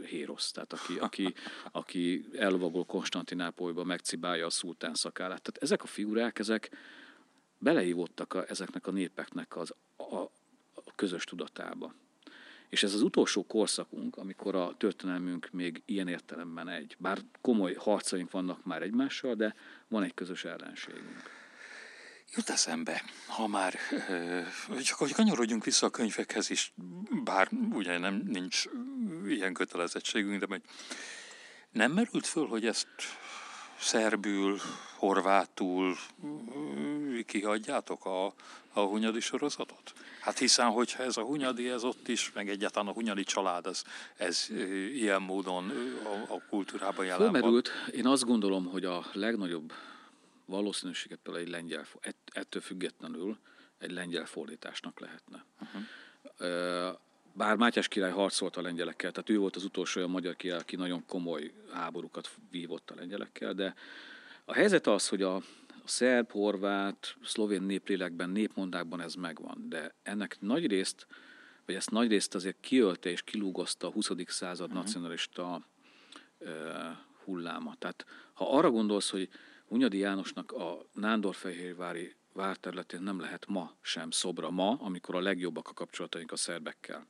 [0.06, 1.34] hérosz, tehát aki, aki,
[1.72, 5.42] aki elvagol Konstantinápolyba, megcibálja a szultán szakálát.
[5.42, 6.72] Tehát ezek a figurák, ezek
[7.58, 10.16] beleívottak a, ezeknek a népeknek az, a,
[10.74, 11.94] a közös tudatába.
[12.74, 16.96] És ez az utolsó korszakunk, amikor a történelmünk még ilyen értelemben egy.
[17.00, 19.56] Bár komoly harcaink vannak már egymással, de
[19.88, 21.24] van egy közös ellenségünk.
[22.36, 23.74] Jut eszembe, ha már
[24.84, 26.74] csak hogy kanyarodjunk vissza a könyvekhez is,
[27.24, 28.64] bár ugye nem nincs
[29.28, 30.62] ilyen kötelezettségünk, de meg
[31.72, 32.88] nem merült föl, hogy ezt
[33.80, 34.60] szerbül,
[34.98, 35.96] horvátul
[37.26, 38.26] kihagyjátok a,
[38.74, 39.94] a hunyadi sorozatot?
[40.24, 43.84] Hát hiszen, hogyha ez a hunyadi, ez ott is, meg egyáltalán a hunyadi család, ez,
[44.16, 44.48] ez
[44.94, 45.72] ilyen módon
[46.04, 47.96] a, a kultúrában jelen Fölmerült, van.
[47.96, 49.74] Én azt gondolom, hogy a legnagyobb
[50.46, 51.86] valószínűséget például egy lengyel,
[52.34, 53.38] ettől függetlenül
[53.78, 55.46] egy lengyel fordításnak lehetne.
[55.62, 56.98] Uh-huh.
[57.34, 60.76] Bár Mátyás király harcolt a lengyelekkel, tehát ő volt az utolsó olyan magyar király, aki
[60.76, 63.76] nagyon komoly háborúkat vívott a lengyelekkel, de
[64.46, 65.42] a helyzet az, hogy a,
[65.84, 71.08] a szerb, horvát, szlovén néplélekben, népmondákban ez megvan, de ennek nagy részt,
[71.66, 74.10] vagy ezt nagy részt azért kiölte és kilúgozta a 20.
[74.26, 74.84] század uh-huh.
[74.84, 75.68] nacionalista
[76.38, 76.50] uh,
[77.24, 77.76] hulláma.
[77.76, 79.30] Tehát ha arra gondolsz, hogy
[79.68, 84.50] Hunyadi Jánosnak a Nándorfehérvári várterületén nem lehet ma sem szobra.
[84.50, 87.06] Ma, amikor a legjobbak a kapcsolataink a szerbekkel.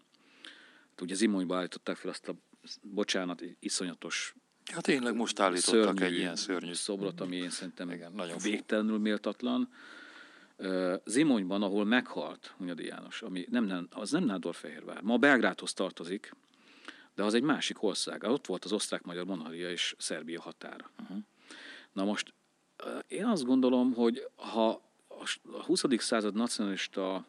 [0.89, 2.36] Hát ugye Zimonyba állították fel azt a,
[2.82, 4.36] bocsánat, iszonyatos
[4.72, 8.97] Ja, tényleg most állítottak szörnyű egy ilyen szörnyű szobrot, ami én szerintem Igen, nagyon végtelenül
[8.97, 9.70] méltatlan.
[11.05, 15.01] Zimonyban, ahol meghalt Hunyadi János, ami nem, az nem Nándorfehérvár.
[15.01, 16.36] Ma Belgrádhoz tartozik,
[17.16, 18.24] de az egy másik ország.
[18.24, 20.89] Ott volt az osztrák-magyar monarchia és Szerbia határa.
[21.01, 21.18] Uh-huh.
[21.93, 22.34] Na most
[23.07, 24.82] én azt gondolom, hogy ha
[25.51, 25.84] a 20.
[25.97, 27.26] század nacionalista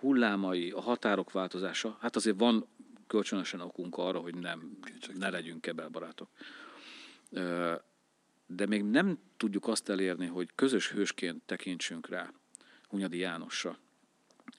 [0.00, 2.66] hullámai, a határok változása, hát azért van
[3.06, 4.78] kölcsönösen okunk arra, hogy nem,
[5.14, 6.28] ne legyünk kebelbarátok.
[8.46, 12.32] De még nem tudjuk azt elérni, hogy közös hősként tekintsünk rá
[12.88, 13.78] Hunyadi Jánosra.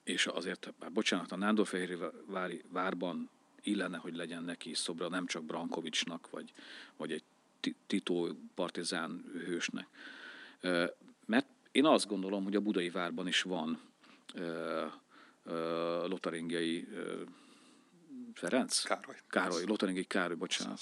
[0.04, 3.30] És azért, bár bocsánat, a Nándorfehérvári várban
[3.62, 6.52] illene, hogy legyen neki szobra, nem csak Brankovicsnak, vagy,
[6.98, 7.24] vagy egy
[7.88, 9.88] Tito partizán hősnek.
[11.26, 13.80] Mert én azt gondolom, hogy a budai várban is van
[16.06, 16.88] lotaringiai
[18.36, 18.84] Ferenc?
[18.84, 19.16] Károly.
[19.30, 20.80] Károly, lotaringiai Károly, bocsánat.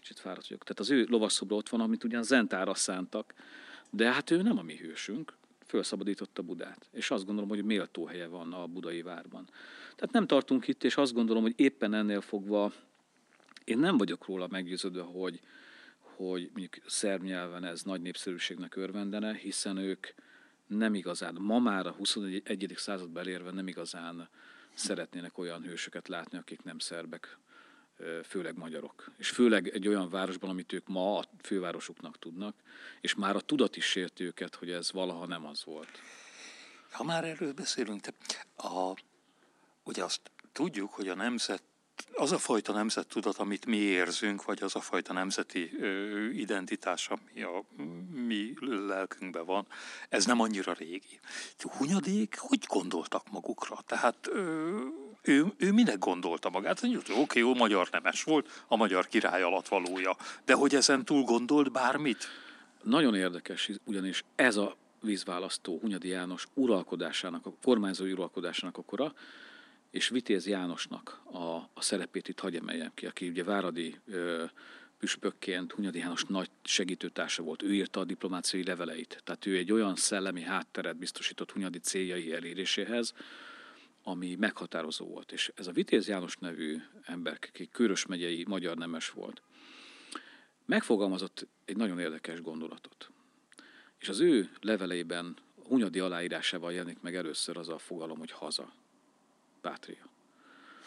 [0.00, 0.62] Kicsit fáradt vagyok.
[0.62, 3.34] Tehát az ő lovasszobra ott van, amit ugyan Zentára szántak,
[3.90, 5.36] de hát ő nem a mi hősünk,
[5.66, 6.88] felszabadította Budát.
[6.92, 9.48] És azt gondolom, hogy méltó helye van a budai várban.
[9.96, 12.72] Tehát nem tartunk itt, és azt gondolom, hogy éppen ennél fogva
[13.66, 15.40] én nem vagyok róla meggyőződve, hogy,
[15.98, 20.06] hogy mondjuk szerb nyelven ez nagy népszerűségnek örvendene, hiszen ők
[20.66, 22.72] nem igazán, ma már a 21.
[22.76, 24.28] században elérve nem igazán
[24.76, 27.38] szeretnének olyan hősöket látni, akik nem szerbek,
[28.24, 29.10] főleg magyarok.
[29.18, 32.54] És főleg egy olyan városban, amit ők ma a fővárosuknak tudnak,
[33.00, 36.00] és már a tudat is sérti őket, hogy ez valaha nem az volt.
[36.90, 38.12] Ha már erről beszélünk, te
[38.56, 38.94] a,
[39.82, 40.20] ugye azt
[40.52, 41.62] tudjuk, hogy a nemzet
[42.14, 47.42] az a fajta nemzettudat, amit mi érzünk, vagy az a fajta nemzeti ö, identitás, ami
[47.42, 47.64] a
[48.26, 49.66] mi lelkünkben van,
[50.08, 51.20] ez nem annyira régi.
[51.58, 53.78] Hunyadék hogy gondoltak magukra?
[53.86, 54.30] Tehát
[55.22, 56.82] ő, ő minek gondolta magát?
[56.82, 61.22] Oké, okay, jó, magyar nemes volt, a magyar király alatt valója, de hogy ezen túl
[61.22, 62.28] gondolt bármit?
[62.82, 69.14] Nagyon érdekes, ugyanis ez a vízválasztó Hunyadi János uralkodásának, a kormányzó uralkodásának a kora,
[69.90, 71.38] és Vitéz Jánosnak a,
[71.74, 74.44] a szerepét itt hagy emeljem ki, aki ugye Váradi ö,
[74.98, 77.62] püspökként Hunyadi János nagy segítőtársa volt.
[77.62, 79.20] Ő írta a diplomáciai leveleit.
[79.24, 83.14] Tehát ő egy olyan szellemi hátteret biztosított Hunyadi céljai eléréséhez,
[84.02, 85.32] ami meghatározó volt.
[85.32, 89.42] És ez a Vitéz János nevű ember, aki Körös megyei magyar nemes volt,
[90.64, 93.10] megfogalmazott egy nagyon érdekes gondolatot.
[93.98, 95.36] És az ő leveleiben
[95.68, 98.72] Hunyadi aláírásával jelenik meg először az a fogalom, hogy haza
[99.68, 100.08] pátria.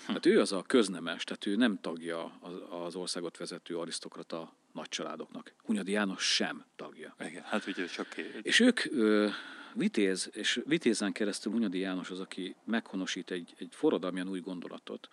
[0.06, 5.54] Tehát ő az a köznemes, tehát ő nem tagja az, az országot vezető arisztokrata nagycsaládoknak.
[5.64, 7.16] Hunyadi János sem tagja.
[7.20, 8.18] Igen, hát ugye csak...
[8.42, 9.28] És ők ö,
[9.74, 15.10] Vitéz, és Vitézen keresztül Hunyadi János az, aki meghonosít egy, egy forradalmian új gondolatot,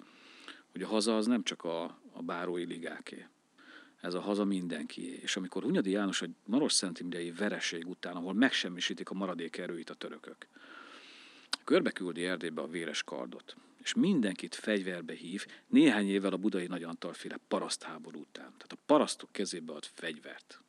[0.72, 3.26] hogy a haza az nem csak a, a bárói ligáké,
[4.00, 5.20] ez a haza mindenki.
[5.22, 9.94] És amikor Hunyadi János a Maros Szentimdei vereség után, ahol megsemmisítik a maradék erőit a
[9.94, 10.46] törökök,
[11.66, 18.20] körbeküldi Erdélybe a véres kardot, és mindenkit fegyverbe hív, néhány évvel a budai nagyantalféle parasztháború
[18.20, 18.44] után.
[18.44, 20.60] Tehát a parasztok kezébe ad fegyvert,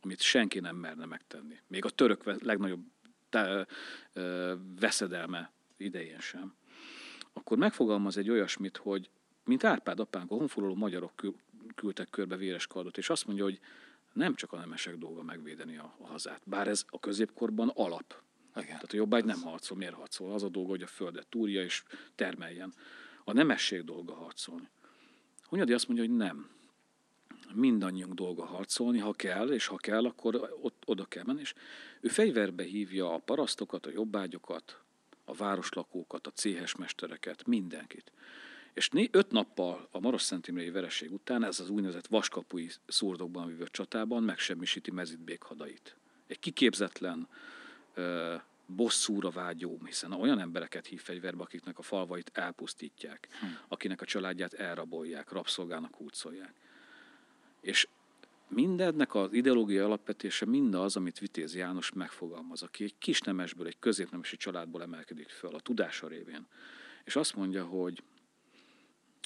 [0.00, 1.60] amit senki nem merne megtenni.
[1.66, 2.84] Még a török legnagyobb
[3.28, 3.66] te,
[4.12, 6.54] ö, veszedelme idején sem.
[7.32, 9.10] Akkor megfogalmaz egy olyasmit, hogy
[9.44, 11.12] mint Árpád apánk, a honfoglaló magyarok
[11.74, 13.60] küldtek körbe véres kardot, és azt mondja, hogy
[14.12, 18.22] nem csak a nemesek dolga megvédeni a, a hazát, bár ez a középkorban alap.
[18.54, 18.66] Igen.
[18.66, 20.32] Tehát a jobbágy nem harcol, miért harcol?
[20.32, 21.82] Az a dolga, hogy a földet túrja és
[22.14, 22.74] termeljen.
[23.24, 24.68] A nemesség dolga harcolni.
[25.42, 26.50] Hunyadi azt mondja, hogy nem.
[27.54, 31.40] Mindannyiunk dolga harcolni, ha kell, és ha kell, akkor ott, oda kell menni.
[31.40, 31.54] És
[32.00, 34.80] ő fegyverbe hívja a parasztokat, a jobbágyokat,
[35.24, 38.12] a városlakókat, a céhesmestereket, mindenkit.
[38.74, 44.22] És öt nappal a Maros Szentimrei vereség után ez az úgynevezett vaskapui szurdokban vívő csatában
[44.22, 45.96] megsemmisíti Mezitbék hadait.
[46.26, 47.28] Egy kiképzetlen,
[48.66, 53.46] bosszúra vágyó, hiszen olyan embereket hív fegyverbe, akiknek a falvait elpusztítják, hm.
[53.68, 56.54] akinek a családját elrabolják, rabszolgának húzolják.
[57.60, 57.88] És
[58.48, 64.36] mindennek az ideológiai alapvetése mindaz, amit Vitéz János megfogalmaz, aki egy kis nemesből, egy középnemesi
[64.36, 66.46] családból emelkedik föl, a tudása révén.
[67.04, 68.02] És azt mondja, hogy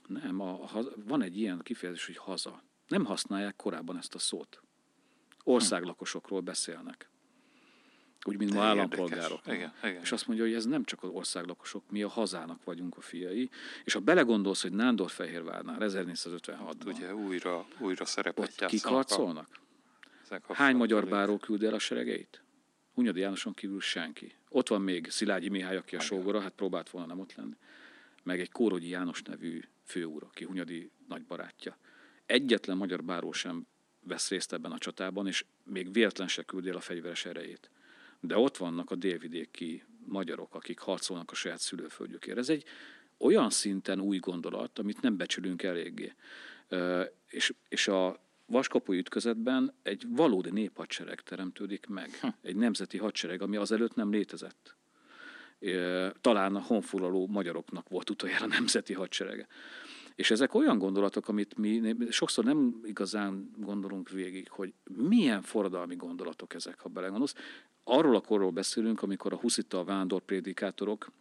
[0.06, 2.62] nem, a, a, van egy ilyen kifejezés, hogy haza.
[2.88, 4.62] Nem használják korábban ezt a szót.
[5.44, 7.08] Országlakosokról beszélnek.
[8.28, 9.40] Úgy, mint ma állampolgárok.
[9.46, 10.00] Igen, igen.
[10.00, 13.50] És azt mondja, hogy ez nem csak az országlakosok, mi a hazának vagyunk a fiai.
[13.84, 18.70] És ha belegondolsz, hogy Nándorfehérvárnál 1456 ugye újra, újra szerepet játszanak.
[18.70, 19.48] Kik harcolnak?
[20.48, 22.42] Hány magyar báró küld el a seregeit?
[22.94, 24.34] Hunyadi Jánoson kívül senki.
[24.48, 27.56] Ott van még Szilágyi Mihály, aki a sógora, hát próbált volna nem ott lenni.
[28.22, 31.78] Meg egy Kórogyi János nevű főúr, aki Hunyadi nagy barátja.
[32.26, 33.66] Egyetlen magyar báró sem
[34.00, 37.70] vesz részt ebben a csatában, és még véletlen se küldi el a fegyveres erejét.
[38.20, 42.38] De ott vannak a délvidéki magyarok, akik harcolnak a saját szülőföldjükért.
[42.38, 42.64] Ez egy
[43.18, 46.12] olyan szinten új gondolat, amit nem becsülünk eléggé.
[47.28, 52.10] És, és a vaskapui ütközetben egy valódi néphadsereg teremtődik meg.
[52.20, 52.26] Hm.
[52.42, 54.76] Egy nemzeti hadsereg, ami azelőtt nem létezett.
[56.20, 59.46] Talán a honfoglaló magyaroknak volt utoljára nemzeti hadserege.
[60.14, 66.54] És ezek olyan gondolatok, amit mi sokszor nem igazán gondolunk végig, hogy milyen forradalmi gondolatok
[66.54, 67.34] ezek, ha belegondolsz.
[67.88, 71.12] Arról a korról beszélünk, amikor a huszita vándorprédikátorok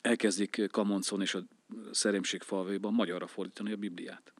[0.00, 1.42] elkezdik Kamoncon és a
[1.90, 4.32] Szerémség falvaiban magyarra fordítani a Bibliát.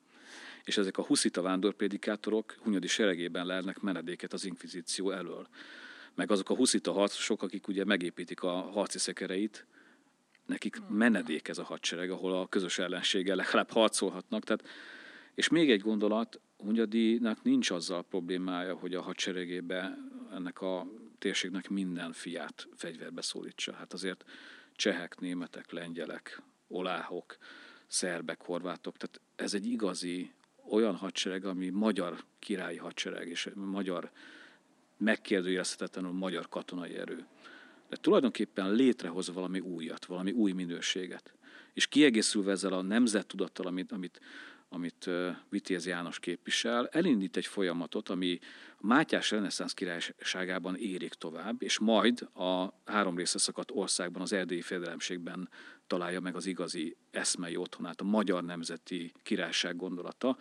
[0.64, 5.48] És ezek a huszita vándorprédikátorok Hunyadi seregében lelnek menedéket az inkvizíció elől
[6.18, 9.66] meg azok a huszita harcosok, akik ugye megépítik a harci szekereit,
[10.46, 14.44] nekik menedék ez a hadsereg, ahol a közös ellenséggel legalább harcolhatnak.
[14.44, 14.66] Tehát,
[15.34, 19.98] és még egy gondolat, Hunyadinak nincs azzal problémája, hogy a hadseregébe
[20.32, 20.86] ennek a
[21.18, 23.72] térségnek minden fiát fegyverbe szólítsa.
[23.72, 24.24] Hát azért
[24.72, 27.36] csehek, németek, lengyelek, oláhok,
[27.86, 30.32] szerbek, horvátok, tehát ez egy igazi
[30.70, 34.10] olyan hadsereg, ami magyar királyi hadsereg és magyar
[34.96, 37.26] megkérdőjelezhetetlenül magyar katonai erő.
[37.88, 41.32] De tulajdonképpen létrehoz valami újat, valami új minőséget.
[41.72, 44.20] És kiegészülve ezzel a nemzettudattal, amit, amit,
[44.68, 45.10] amit
[45.48, 48.38] Vitéz János képvisel, elindít egy folyamatot, ami
[48.80, 55.48] Mátyás reneszánsz királyságában érik tovább, és majd a három része szakadt országban, az erdélyi fejedelemségben
[55.86, 60.36] találja meg az igazi eszmei otthonát, a magyar nemzeti királyság gondolata,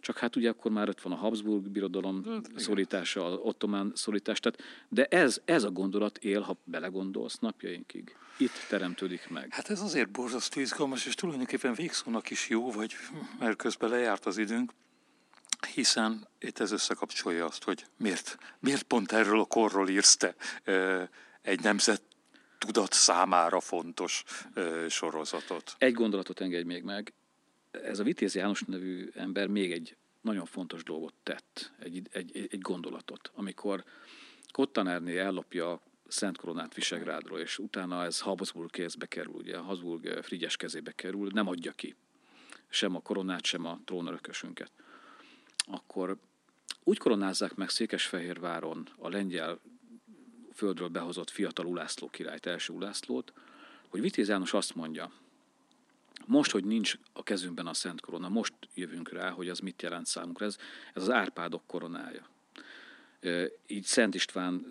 [0.00, 4.40] csak hát ugye akkor már ott van a Habsburg birodalom hát, szorítása, az ottomán szorítás,
[4.40, 8.16] tehát, de ez, ez a gondolat él, ha belegondolsz napjainkig.
[8.36, 9.48] Itt teremtődik meg.
[9.50, 12.94] Hát ez azért borzasztó izgalmas, és tulajdonképpen végszónak is jó, vagy
[13.38, 14.72] mert közben lejárt az időnk,
[15.74, 20.34] hiszen itt ez összekapcsolja azt, hogy miért, miért pont erről a korról írsz te
[21.42, 22.02] egy nemzet
[22.58, 24.24] tudat számára fontos
[24.88, 25.74] sorozatot.
[25.78, 27.12] Egy gondolatot engedj még meg
[27.82, 32.60] ez a Vitéz János nevű ember még egy nagyon fontos dolgot tett, egy, egy, egy
[32.60, 33.30] gondolatot.
[33.34, 33.84] Amikor
[34.52, 40.92] Kottanárné ellopja Szent Koronát Visegrádról, és utána ez Habsburg kézbe kerül, ugye Habsburg Frigyes kezébe
[40.92, 41.94] kerül, nem adja ki
[42.68, 44.70] sem a koronát, sem a trónörökösünket.
[45.66, 46.18] Akkor
[46.84, 49.60] úgy koronázzák meg Székesfehérváron a lengyel
[50.54, 53.32] földről behozott fiatal Ulászló királyt, első Ulászlót,
[53.88, 55.12] hogy Vitéz János azt mondja,
[56.28, 60.06] Most, hogy nincs a kezünkben a Szent Korona, most jövünk rá, hogy az mit jelent
[60.06, 60.46] számunkra.
[60.46, 60.56] Ez,
[60.94, 62.28] ez az Árpádok koronája.
[63.66, 64.66] Így Szent István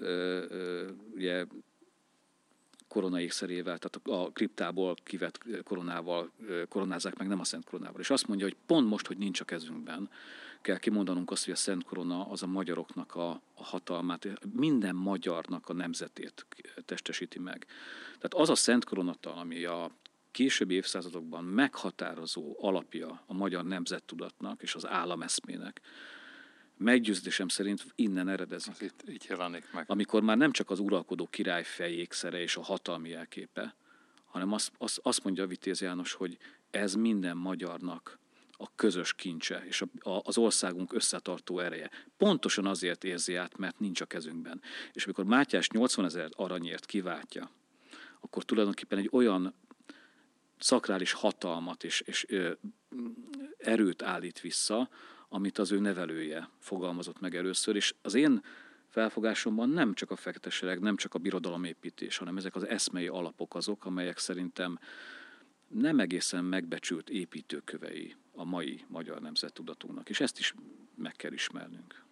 [1.14, 1.46] ugye
[2.88, 6.32] koronaékszerével, tehát a kriptából kivett koronával
[6.70, 8.00] koronázzák meg, nem a Szent Koronával.
[8.00, 10.10] És azt mondja, hogy pont most, hogy nincs a kezünkben,
[10.62, 15.70] kell kimondanunk azt, hogy a Szent Korona az a magyaroknak a, a hatalmát, minden magyarnak
[15.70, 16.46] a nemzetét
[16.86, 17.66] testesíti meg.
[18.06, 19.92] Tehát az a Szent Koronatal, ami a
[20.38, 25.82] későbbi évszázadokban meghatározó alapja a magyar nemzettudatnak és az állameszmének,
[26.78, 28.74] meggyőződésem szerint innen eredezik.
[28.74, 29.86] Az itt, itt jelenik meg.
[29.88, 33.76] Amikor már nem csak az uralkodó király fejékszere és a hatalmi jelképe,
[34.26, 36.38] hanem azt, azt, azt mondja Vitéz János, hogy
[36.72, 38.20] ez minden magyarnak
[38.52, 41.90] a közös kincse és a, a, az országunk összetartó ereje.
[42.18, 44.62] Pontosan azért érzi át, mert nincs a kezünkben.
[44.94, 47.52] És amikor Mátyás 80 ezer aranyért kiváltja,
[48.20, 49.56] akkor tulajdonképpen egy olyan
[50.60, 52.52] szakrális hatalmat és, és ö,
[53.58, 54.90] erőt állít vissza,
[55.30, 58.44] amit az ő nevelője fogalmazott meg először, és az én
[58.90, 63.86] felfogásomban nem csak a fekete nem csak a birodalomépítés, hanem ezek az eszmei alapok azok,
[63.86, 64.80] amelyek szerintem
[65.68, 70.54] nem egészen megbecsült építőkövei a mai magyar nemzettudatunknak, és ezt is
[70.96, 72.06] meg kell ismernünk.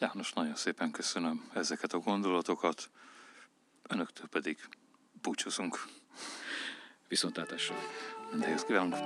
[0.00, 2.90] János, nagyon szépen köszönöm ezeket a gondolatokat,
[3.88, 4.68] önöktől pedig
[5.22, 5.84] búcsúzunk.
[7.10, 7.74] Viszontlátásra!
[8.30, 8.98] Mindenhez kívánok!